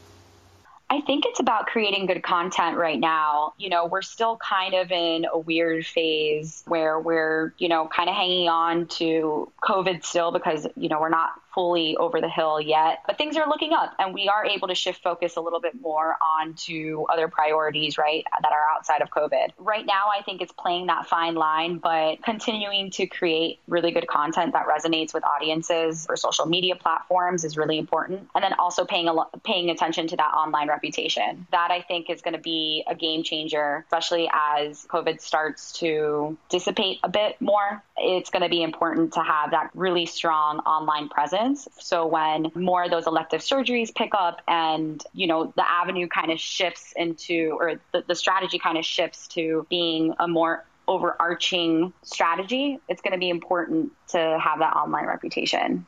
I 0.90 1.02
think 1.02 1.26
it's 1.26 1.40
about 1.40 1.66
creating 1.66 2.06
good 2.06 2.22
content 2.22 2.78
right 2.78 3.00
now. 3.00 3.54
You 3.58 3.70
know, 3.70 3.86
we're 3.86 4.04
still 4.04 4.38
kind 4.38 4.76
of 4.76 4.92
in 4.92 5.26
a 5.32 5.38
weird 5.38 5.86
phase 5.86 6.64
where 6.68 7.00
we're, 7.00 7.54
you 7.58 7.70
know, 7.70 7.88
kind 7.88 8.08
of 8.08 8.16
hanging 8.16 8.50
on 8.50 8.88
to 8.88 9.52
COVID 9.64 10.04
still 10.04 10.32
because, 10.32 10.68
you 10.76 10.90
know, 10.90 11.00
we're 11.00 11.10
not 11.10 11.32
fully 11.56 11.96
over 11.96 12.22
the 12.22 12.30
hill 12.30 12.60
yet, 12.62 13.00
but 13.08 13.18
things 13.18 13.38
are 13.38 13.48
looking 13.48 13.74
up 13.74 13.96
and 13.98 14.14
we 14.14 14.28
are 14.28 14.46
able 14.46 14.68
to 14.68 14.76
shift 14.76 15.02
focus 15.02 15.38
a 15.38 15.42
little 15.42 15.62
bit 15.62 15.80
more 15.82 16.18
onto 16.22 17.06
other 17.12 17.30
priorities, 17.30 17.98
right, 17.98 18.26
that 18.42 18.52
are 18.52 18.66
outside 18.76 19.02
of 19.02 19.10
COVID. 19.10 19.54
Right 19.58 19.86
now, 19.86 20.04
I 20.16 20.22
think 20.22 20.42
it's 20.42 20.52
playing 20.52 20.88
that 20.88 21.08
fine 21.08 21.36
line, 21.36 21.78
but 21.78 22.22
continuing 22.24 22.92
to 22.92 23.08
create 23.08 23.60
really 23.68 23.92
good 23.92 24.08
content 24.08 24.54
that 24.54 24.68
resonates 24.68 25.14
with 25.14 25.24
audiences 25.24 26.06
for 26.06 26.18
social 26.18 26.46
media 26.46 26.76
platforms 26.76 27.46
is 27.46 27.56
really 27.56 27.78
important. 27.78 28.28
And 28.36 28.44
then 28.44 28.54
also 28.60 28.84
paying 28.86 29.08
a 29.08 29.14
lo- 29.14 29.30
paying 29.44 29.70
attention 29.70 30.08
to 30.08 30.18
that 30.18 30.34
online 30.34 30.68
reputation. 30.68 31.48
That 31.52 31.72
I 31.72 31.82
think 31.82 32.10
is 32.10 32.22
going 32.22 32.36
to 32.36 32.42
be 32.42 32.84
a 32.88 32.96
game 32.96 33.24
changer, 33.24 33.86
especially 33.86 34.30
as 34.34 34.86
COVID 34.90 35.22
starts 35.22 35.72
to 35.80 36.38
dissipate 36.50 37.00
a 37.04 37.10
bit 37.10 37.40
more. 37.40 37.82
It's 37.98 38.30
going 38.30 38.44
to 38.44 38.50
be 38.50 38.62
important 38.62 39.14
to 39.14 39.22
have 39.22 39.52
that 39.52 39.70
really 39.74 40.06
strong 40.06 40.60
online 40.60 41.08
presence. 41.08 41.45
So 41.54 42.08
when 42.08 42.52
more 42.56 42.84
of 42.84 42.92
those 42.92 43.08
elective 43.08 43.42
surgeries 43.42 43.94
pick 43.94 44.12
up 44.18 44.42
and, 44.48 45.04
you 45.14 45.28
know, 45.28 45.54
the 45.56 45.68
avenue 45.68 46.08
kind 46.08 46.32
of 46.32 46.40
shifts 46.40 46.94
into, 46.96 47.58
or 47.60 47.80
the, 47.92 48.04
the 48.08 48.16
strategy 48.16 48.60
kind 48.60 48.78
of 48.78 48.86
shifts 48.86 49.28
to 49.30 49.68
being 49.70 50.14
a 50.20 50.28
more 50.28 50.66
overarching 50.88 51.94
strategy, 52.04 52.80
it's 52.88 53.02
going 53.02 53.14
to 53.14 53.20
be 53.20 53.30
important 53.30 53.92
to 54.10 54.40
have 54.42 54.60
that 54.60 54.76
online 54.76 55.06
reputation. 55.06 55.86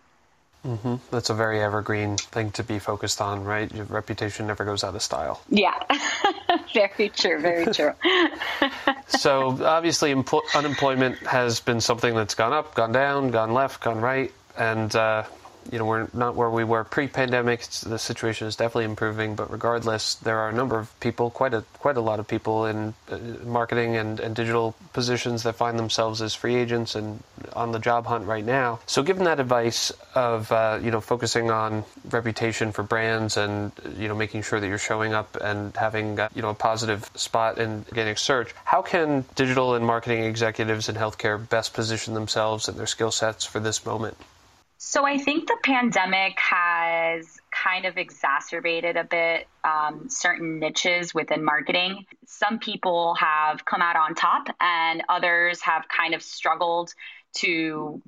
Mm-hmm. 0.66 0.96
That's 1.12 1.30
a 1.30 1.34
very 1.34 1.62
evergreen 1.62 2.18
thing 2.18 2.52
to 2.52 2.64
be 2.64 2.80
focused 2.80 3.22
on, 3.22 3.44
right? 3.44 3.74
Your 3.74 3.86
reputation 3.86 4.48
never 4.48 4.66
goes 4.66 4.84
out 4.84 4.96
of 4.96 5.02
style. 5.02 5.42
Yeah, 5.50 5.80
very 6.74 7.10
true, 7.10 7.40
very 7.40 7.66
true. 7.74 7.94
so 9.08 9.64
obviously, 9.64 10.14
empl- 10.14 10.44
unemployment 10.54 11.18
has 11.20 11.62
been 11.62 11.80
something 11.80 12.14
that's 12.16 12.36
gone 12.36 12.54
up, 12.54 12.76
gone 12.76 12.92
down, 12.92 13.32
gone 13.32 13.54
left, 13.54 13.82
gone 13.82 14.02
right, 14.02 14.32
and 14.58 14.94
uh, 14.96 15.24
you 15.72 15.80
know, 15.80 15.86
we're 15.86 16.08
not 16.14 16.36
where 16.36 16.50
we 16.50 16.64
were 16.64 16.84
pre-pandemic. 16.84 17.62
The 17.62 18.00
situation 18.00 18.48
is 18.48 18.56
definitely 18.56 18.86
improving, 18.86 19.36
but 19.36 19.52
regardless, 19.52 20.16
there 20.16 20.40
are 20.40 20.50
a 20.50 20.54
number 20.54 20.78
of 20.78 20.98
people, 21.00 21.30
quite 21.30 21.54
a 21.54 21.64
quite 21.80 21.98
a 21.98 22.02
lot 22.02 22.20
of 22.20 22.28
people 22.28 22.66
in 22.66 22.94
uh, 23.10 23.18
marketing 23.46 23.96
and, 23.96 24.20
and 24.20 24.36
digital 24.36 24.76
positions 24.94 25.44
that 25.44 25.56
find 25.56 25.78
themselves 25.78 26.22
as 26.22 26.34
free 26.34 26.56
agents 26.56 26.96
and 26.96 27.24
on 27.54 27.72
the 27.72 27.80
job 27.80 28.06
hunt 28.06 28.26
right 28.26 28.46
now. 28.46 28.80
So, 28.86 29.04
given 29.04 29.26
that 29.26 29.40
advice 29.40 29.92
of 30.16 30.52
uh, 30.52 30.80
you 30.82 30.92
know 30.92 31.02
focusing 31.02 31.52
on 31.52 31.84
reputation 32.10 32.72
for 32.72 32.84
brands 32.84 33.38
and 33.38 33.72
you 33.98 34.08
know 34.08 34.16
making 34.16 34.44
sure 34.44 34.60
that 34.60 34.68
you're 34.68 34.78
showing 34.78 35.14
up 35.14 35.38
and 35.42 35.76
having 35.76 36.20
uh, 36.20 36.30
you 36.36 36.42
know 36.42 36.50
a 36.50 36.56
positive 36.56 37.10
spot 37.16 37.58
in 37.58 37.86
getting 37.94 38.16
search, 38.16 38.54
how 38.66 38.82
can 38.82 39.26
digital 39.36 39.76
and 39.76 39.86
marketing 39.86 40.24
executives 40.24 40.90
in 40.90 40.96
healthcare 40.96 41.38
best 41.50 41.74
position 41.74 42.14
themselves 42.14 42.68
and 42.68 42.78
their 42.78 42.88
skill 42.88 43.12
sets 43.12 43.46
for 43.46 43.60
this 43.60 43.86
moment? 43.86 44.18
So 44.78 45.06
I 45.06 45.18
think 45.18 45.48
the 45.48 45.58
pandemic 45.64 46.40
has 46.40 47.40
kind 47.52 47.86
of 47.86 47.98
exacerbated 47.98 48.96
a 48.96 49.04
bit 49.04 49.48
um, 49.64 50.08
certain 50.10 50.60
niches 50.60 51.16
within 51.16 51.44
marketing. 51.44 52.06
Some 52.28 52.60
people 52.60 53.16
have 53.16 53.66
come 53.66 53.82
out 53.82 53.96
on 53.96 54.14
top, 54.14 54.48
and 54.60 55.04
others 55.10 55.62
have 55.62 55.86
kind 55.88 56.14
of 56.14 56.22
struggled 56.22 56.94
to 57.38 58.02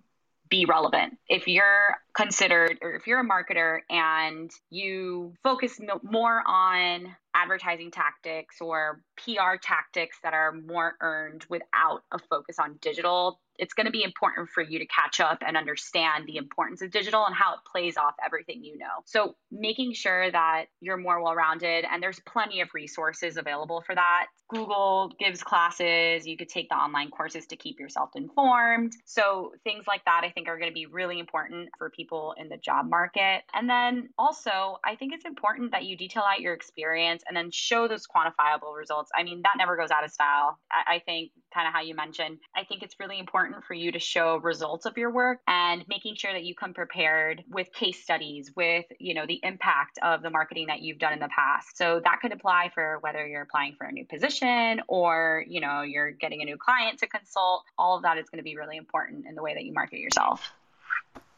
be 0.50 0.66
relevant. 0.66 1.18
If 1.28 1.48
you're 1.48 1.98
considered, 2.14 2.78
or 2.82 2.94
if 2.94 3.08
you're 3.08 3.20
a 3.20 3.28
marketer 3.28 3.80
and 3.90 4.52
you 4.70 5.34
focus 5.44 5.80
more 6.04 6.44
on 6.46 7.16
advertising 7.36 7.92
tactics 7.92 8.58
or 8.62 9.02
PR 9.18 9.58
tactics 9.62 10.18
that 10.24 10.34
are 10.34 10.52
more 10.52 10.96
earned 11.02 11.46
without 11.50 12.04
a 12.12 12.20
focus 12.20 12.58
on 12.60 12.78
digital, 12.82 13.40
it's 13.60 13.74
going 13.74 13.86
to 13.86 13.92
be 13.92 14.04
important 14.04 14.50
for 14.50 14.64
you 14.64 14.80
to 14.80 14.86
catch 14.86 15.20
up 15.20 15.44
and 15.46 15.58
understand 15.58 16.26
the 16.26 16.38
importance 16.38 16.82
of 16.82 16.92
digital 16.92 17.26
and 17.26 17.36
how 17.36 17.54
it 17.54 17.60
plays 17.70 17.98
off 17.98 18.16
everything 18.26 18.64
you 18.64 18.78
know. 18.78 19.04
So, 19.06 19.36
making 19.52 19.94
sure 19.94 20.32
that 20.32 20.66
you're 20.80 20.98
more 20.98 21.22
well 21.22 21.36
rounded, 21.36 21.86
and 21.92 22.02
there's 22.02 22.20
plenty 22.22 22.62
of 22.62 22.70
resources 22.74 23.38
available 23.38 23.84
for 23.86 23.94
that. 23.94 24.28
Google 24.50 25.14
gives 25.20 25.44
classes, 25.44 26.26
you 26.26 26.38
could 26.38 26.50
take 26.50 26.70
the 26.70 26.76
online 26.76 27.12
courses 27.12 27.46
to 27.48 27.56
keep 27.56 27.80
yourself 27.80 28.10
informed. 28.16 28.94
So, 29.06 29.54
things 29.64 29.86
like 29.88 30.06
that 30.06 30.22
I 30.24 30.32
think 30.32 30.48
are 30.48 30.58
going 30.58 30.72
to 30.72 30.74
be 30.74 30.86
really 30.86 31.20
important 31.20 31.70
for 31.78 31.90
people 31.90 32.34
in 32.38 32.50
the 32.50 32.58
job 32.58 32.90
market. 32.90 33.44
And 33.54 33.70
then 33.70 34.10
also, 34.18 34.80
I 34.86 34.96
think 34.96 35.14
it's 35.14 35.26
important 35.26 35.72
that 35.72 35.84
you 35.84 35.98
detail 35.98 36.24
out 36.24 36.40
your 36.40 36.54
experience 36.54 37.24
and 37.28 37.36
then 37.36 37.52
show 37.52 37.88
those 37.88 38.08
quantifiable 38.08 38.76
results. 38.76 39.12
I 39.16 39.24
mean, 39.24 39.42
that 39.44 39.56
never 39.58 39.76
goes 39.76 39.92
out 39.92 40.06
of 40.06 40.12
style. 40.12 40.58
I, 40.72 40.96
I 40.96 41.00
think, 41.00 41.32
kind 41.54 41.68
of 41.68 41.74
how 41.74 41.82
you 41.82 41.96
mentioned, 41.96 42.40
I 42.56 42.64
think 42.64 42.84
it's 42.84 42.96
really 43.00 43.20
important 43.20 43.64
for 43.66 43.74
you 43.74 43.92
to 43.92 44.00
show 44.00 44.38
results 44.38 44.86
of 44.86 44.98
your 44.98 45.12
work 45.12 45.40
and 45.48 45.84
making 45.88 46.16
sure 46.16 46.34
that 46.34 46.44
you 46.44 46.56
come 46.56 46.74
prepared 46.74 47.44
with 47.50 47.72
case 47.74 48.02
studies, 48.02 48.52
with, 48.56 48.86
you 49.00 49.14
know, 49.14 49.26
the 49.26 49.40
impact 49.44 50.00
of 50.02 50.22
the 50.22 50.30
marketing 50.30 50.68
that 50.68 50.82
you've 50.82 51.00
done 51.00 51.14
in 51.14 51.20
the 51.20 51.30
past. 51.30 51.78
So 51.78 52.02
that 52.04 52.20
could 52.22 52.32
apply 52.32 52.72
for 52.74 53.00
whether 53.02 53.26
you're 53.26 53.42
applying 53.42 53.76
for 53.76 53.86
a 53.86 53.92
new 53.92 54.06
position 54.06 54.82
or, 54.88 55.44
you 55.48 55.62
know, 55.62 55.82
you're 55.82 56.12
getting 56.12 56.42
a 56.42 56.46
new 56.46 56.58
client 56.58 57.00
to 57.00 57.08
consult. 57.08 57.64
All 57.78 57.96
of 57.96 58.04
that 58.04 58.18
is 58.18 58.30
going 58.30 58.40
to 58.40 58.44
be 58.44 58.56
really 58.56 58.78
important 58.78 59.26
in 59.28 59.36
the 59.36 59.42
way 59.42 59.54
that 59.54 59.64
you 59.64 59.74
market 59.74 60.00
yourself. 60.00 60.52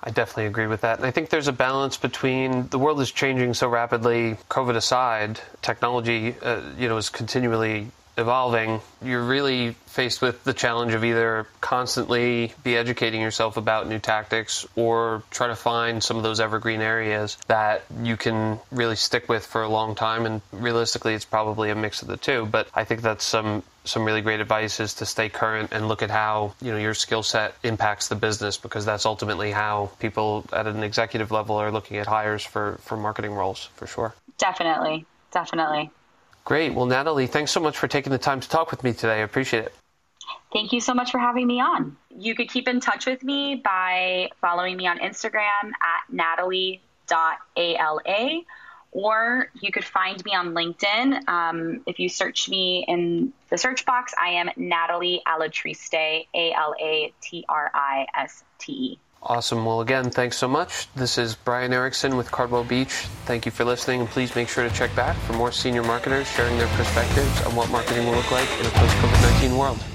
I 0.04 0.10
definitely 0.10 0.48
agree 0.48 0.66
with 0.66 0.82
that. 0.82 0.98
And 0.98 1.06
I 1.06 1.12
think 1.12 1.30
there's 1.30 1.48
a 1.48 1.54
balance 1.54 1.96
between 1.96 2.68
the 2.70 2.80
world 2.80 3.00
is 3.02 3.12
changing 3.12 3.54
so 3.54 3.68
rapidly, 3.68 4.36
COVID 4.50 4.76
aside, 4.76 5.40
technology, 5.62 6.36
uh, 6.42 6.62
you 6.78 6.90
know, 6.90 6.98
is 6.98 7.10
continually 7.10 7.92
evolving, 8.22 8.80
you're 9.02 9.24
really 9.24 9.72
faced 9.88 10.22
with 10.22 10.44
the 10.46 10.54
challenge 10.54 10.94
of 10.94 11.04
either 11.04 11.48
constantly 11.60 12.54
be 12.64 12.78
educating 12.78 13.20
yourself 13.20 13.58
about 13.58 13.88
new 13.88 14.00
tactics 14.00 14.66
or 14.76 15.24
try 15.32 15.48
to 15.48 15.56
find 15.56 16.02
some 16.02 16.16
of 16.16 16.24
those 16.24 16.40
evergreen 16.40 16.80
areas 16.80 17.38
that 17.48 17.84
you 18.02 18.16
can 18.16 18.60
really 18.72 18.96
stick 18.96 19.28
with 19.28 19.46
for 19.46 19.64
a 19.64 19.68
long 19.68 19.96
time. 19.96 20.26
And 20.26 20.42
realistically, 20.54 21.14
it's 21.14 21.26
probably 21.26 21.70
a 21.70 21.76
mix 21.76 22.02
of 22.02 22.08
the 22.08 22.18
two. 22.18 22.46
But 22.46 22.68
I 22.74 22.86
think 22.86 23.02
that's 23.02 23.26
some 23.26 23.64
some 23.84 24.06
really 24.06 24.22
great 24.22 24.40
advice 24.40 24.80
is 24.80 24.94
to 24.96 25.06
stay 25.06 25.28
current 25.28 25.72
and 25.72 25.88
look 25.88 26.04
at 26.04 26.12
how 26.12 26.54
you 26.62 26.72
know 26.72 26.78
your 26.78 26.94
skill 26.94 27.24
set 27.24 27.56
impacts 27.64 28.10
the 28.10 28.16
business 28.16 28.58
because 28.58 28.86
that's 28.86 29.06
ultimately 29.06 29.52
how 29.52 29.90
people 30.00 30.46
at 30.54 30.68
an 30.68 30.84
executive 30.84 31.32
level 31.32 31.56
are 31.56 31.72
looking 31.72 31.98
at 31.98 32.08
hires 32.08 32.44
for 32.44 32.78
for 32.82 32.96
marketing 32.96 33.34
roles 33.34 33.70
for 33.76 33.88
sure. 33.88 34.14
Definitely, 34.38 35.06
definitely. 35.32 35.92
Great. 36.44 36.74
Well, 36.74 36.86
Natalie, 36.86 37.28
thanks 37.28 37.52
so 37.52 37.60
much 37.60 37.78
for 37.78 37.88
taking 37.88 38.12
the 38.12 38.18
time 38.18 38.40
to 38.40 38.50
talk 38.50 38.72
with 38.72 38.84
me 38.84 38.94
today. 38.94 39.14
I 39.14 39.24
appreciate 39.24 39.66
it. 39.66 39.74
Thank 40.52 40.74
you 40.74 40.82
so 40.82 40.94
much 40.94 41.12
for 41.12 41.20
having 41.20 41.48
me 41.48 41.62
on. 41.62 41.96
You 42.10 42.36
could 42.36 42.50
keep 42.50 42.68
in 42.68 42.80
touch 42.82 43.06
with 43.06 43.24
me 43.24 43.56
by 43.56 44.30
following 44.42 44.76
me 44.76 44.86
on 44.86 45.00
Instagram 45.00 45.72
at 45.82 46.12
natalie.ala, 46.12 46.82
or 48.92 49.50
you 49.62 49.72
could 49.72 49.86
find 49.86 50.24
me 50.26 50.36
on 50.36 50.50
LinkedIn. 50.50 51.28
Um, 51.30 51.84
if 51.88 52.00
you 52.00 52.10
search 52.10 52.50
me 52.50 52.84
in 52.88 53.32
the 53.50 53.58
search 53.58 53.86
box, 53.86 54.14
I 54.22 54.32
am 54.32 54.50
Natalie 54.58 55.22
Alatriste, 55.26 56.28
A 56.34 56.54
L 56.54 56.76
A 56.82 57.14
T 57.22 57.46
R 57.48 57.72
I 57.74 58.08
S 58.14 58.44
T 58.60 58.72
E. 58.74 59.00
Awesome. 59.24 59.66
Well, 59.66 59.82
again, 59.82 60.10
thanks 60.10 60.38
so 60.38 60.48
much. 60.48 60.88
This 60.96 61.20
is 61.20 61.36
Brian 61.36 61.74
Erickson 61.74 62.18
with 62.18 62.32
Cardwell 62.32 62.64
Beach. 62.64 62.92
Thank 63.26 63.46
you 63.46 63.52
for 63.52 63.64
listening, 63.64 64.02
and 64.02 64.10
please 64.10 64.36
make 64.36 64.50
sure 64.50 64.68
to 64.68 64.76
check 64.76 64.96
back 64.96 65.16
for 65.16 65.34
more 65.34 65.52
senior 65.52 65.84
marketers 65.84 66.28
sharing 66.28 66.58
their 66.58 66.68
perspectives 66.70 67.42
on 67.44 67.56
what 67.56 67.70
marketing 67.70 68.08
will 68.08 68.16
look 68.16 68.32
like 68.32 68.50
in 68.60 68.66
a 68.66 68.70
post 68.70 68.96
COVID 68.96 69.22
19 69.42 69.58
world. 69.58 69.91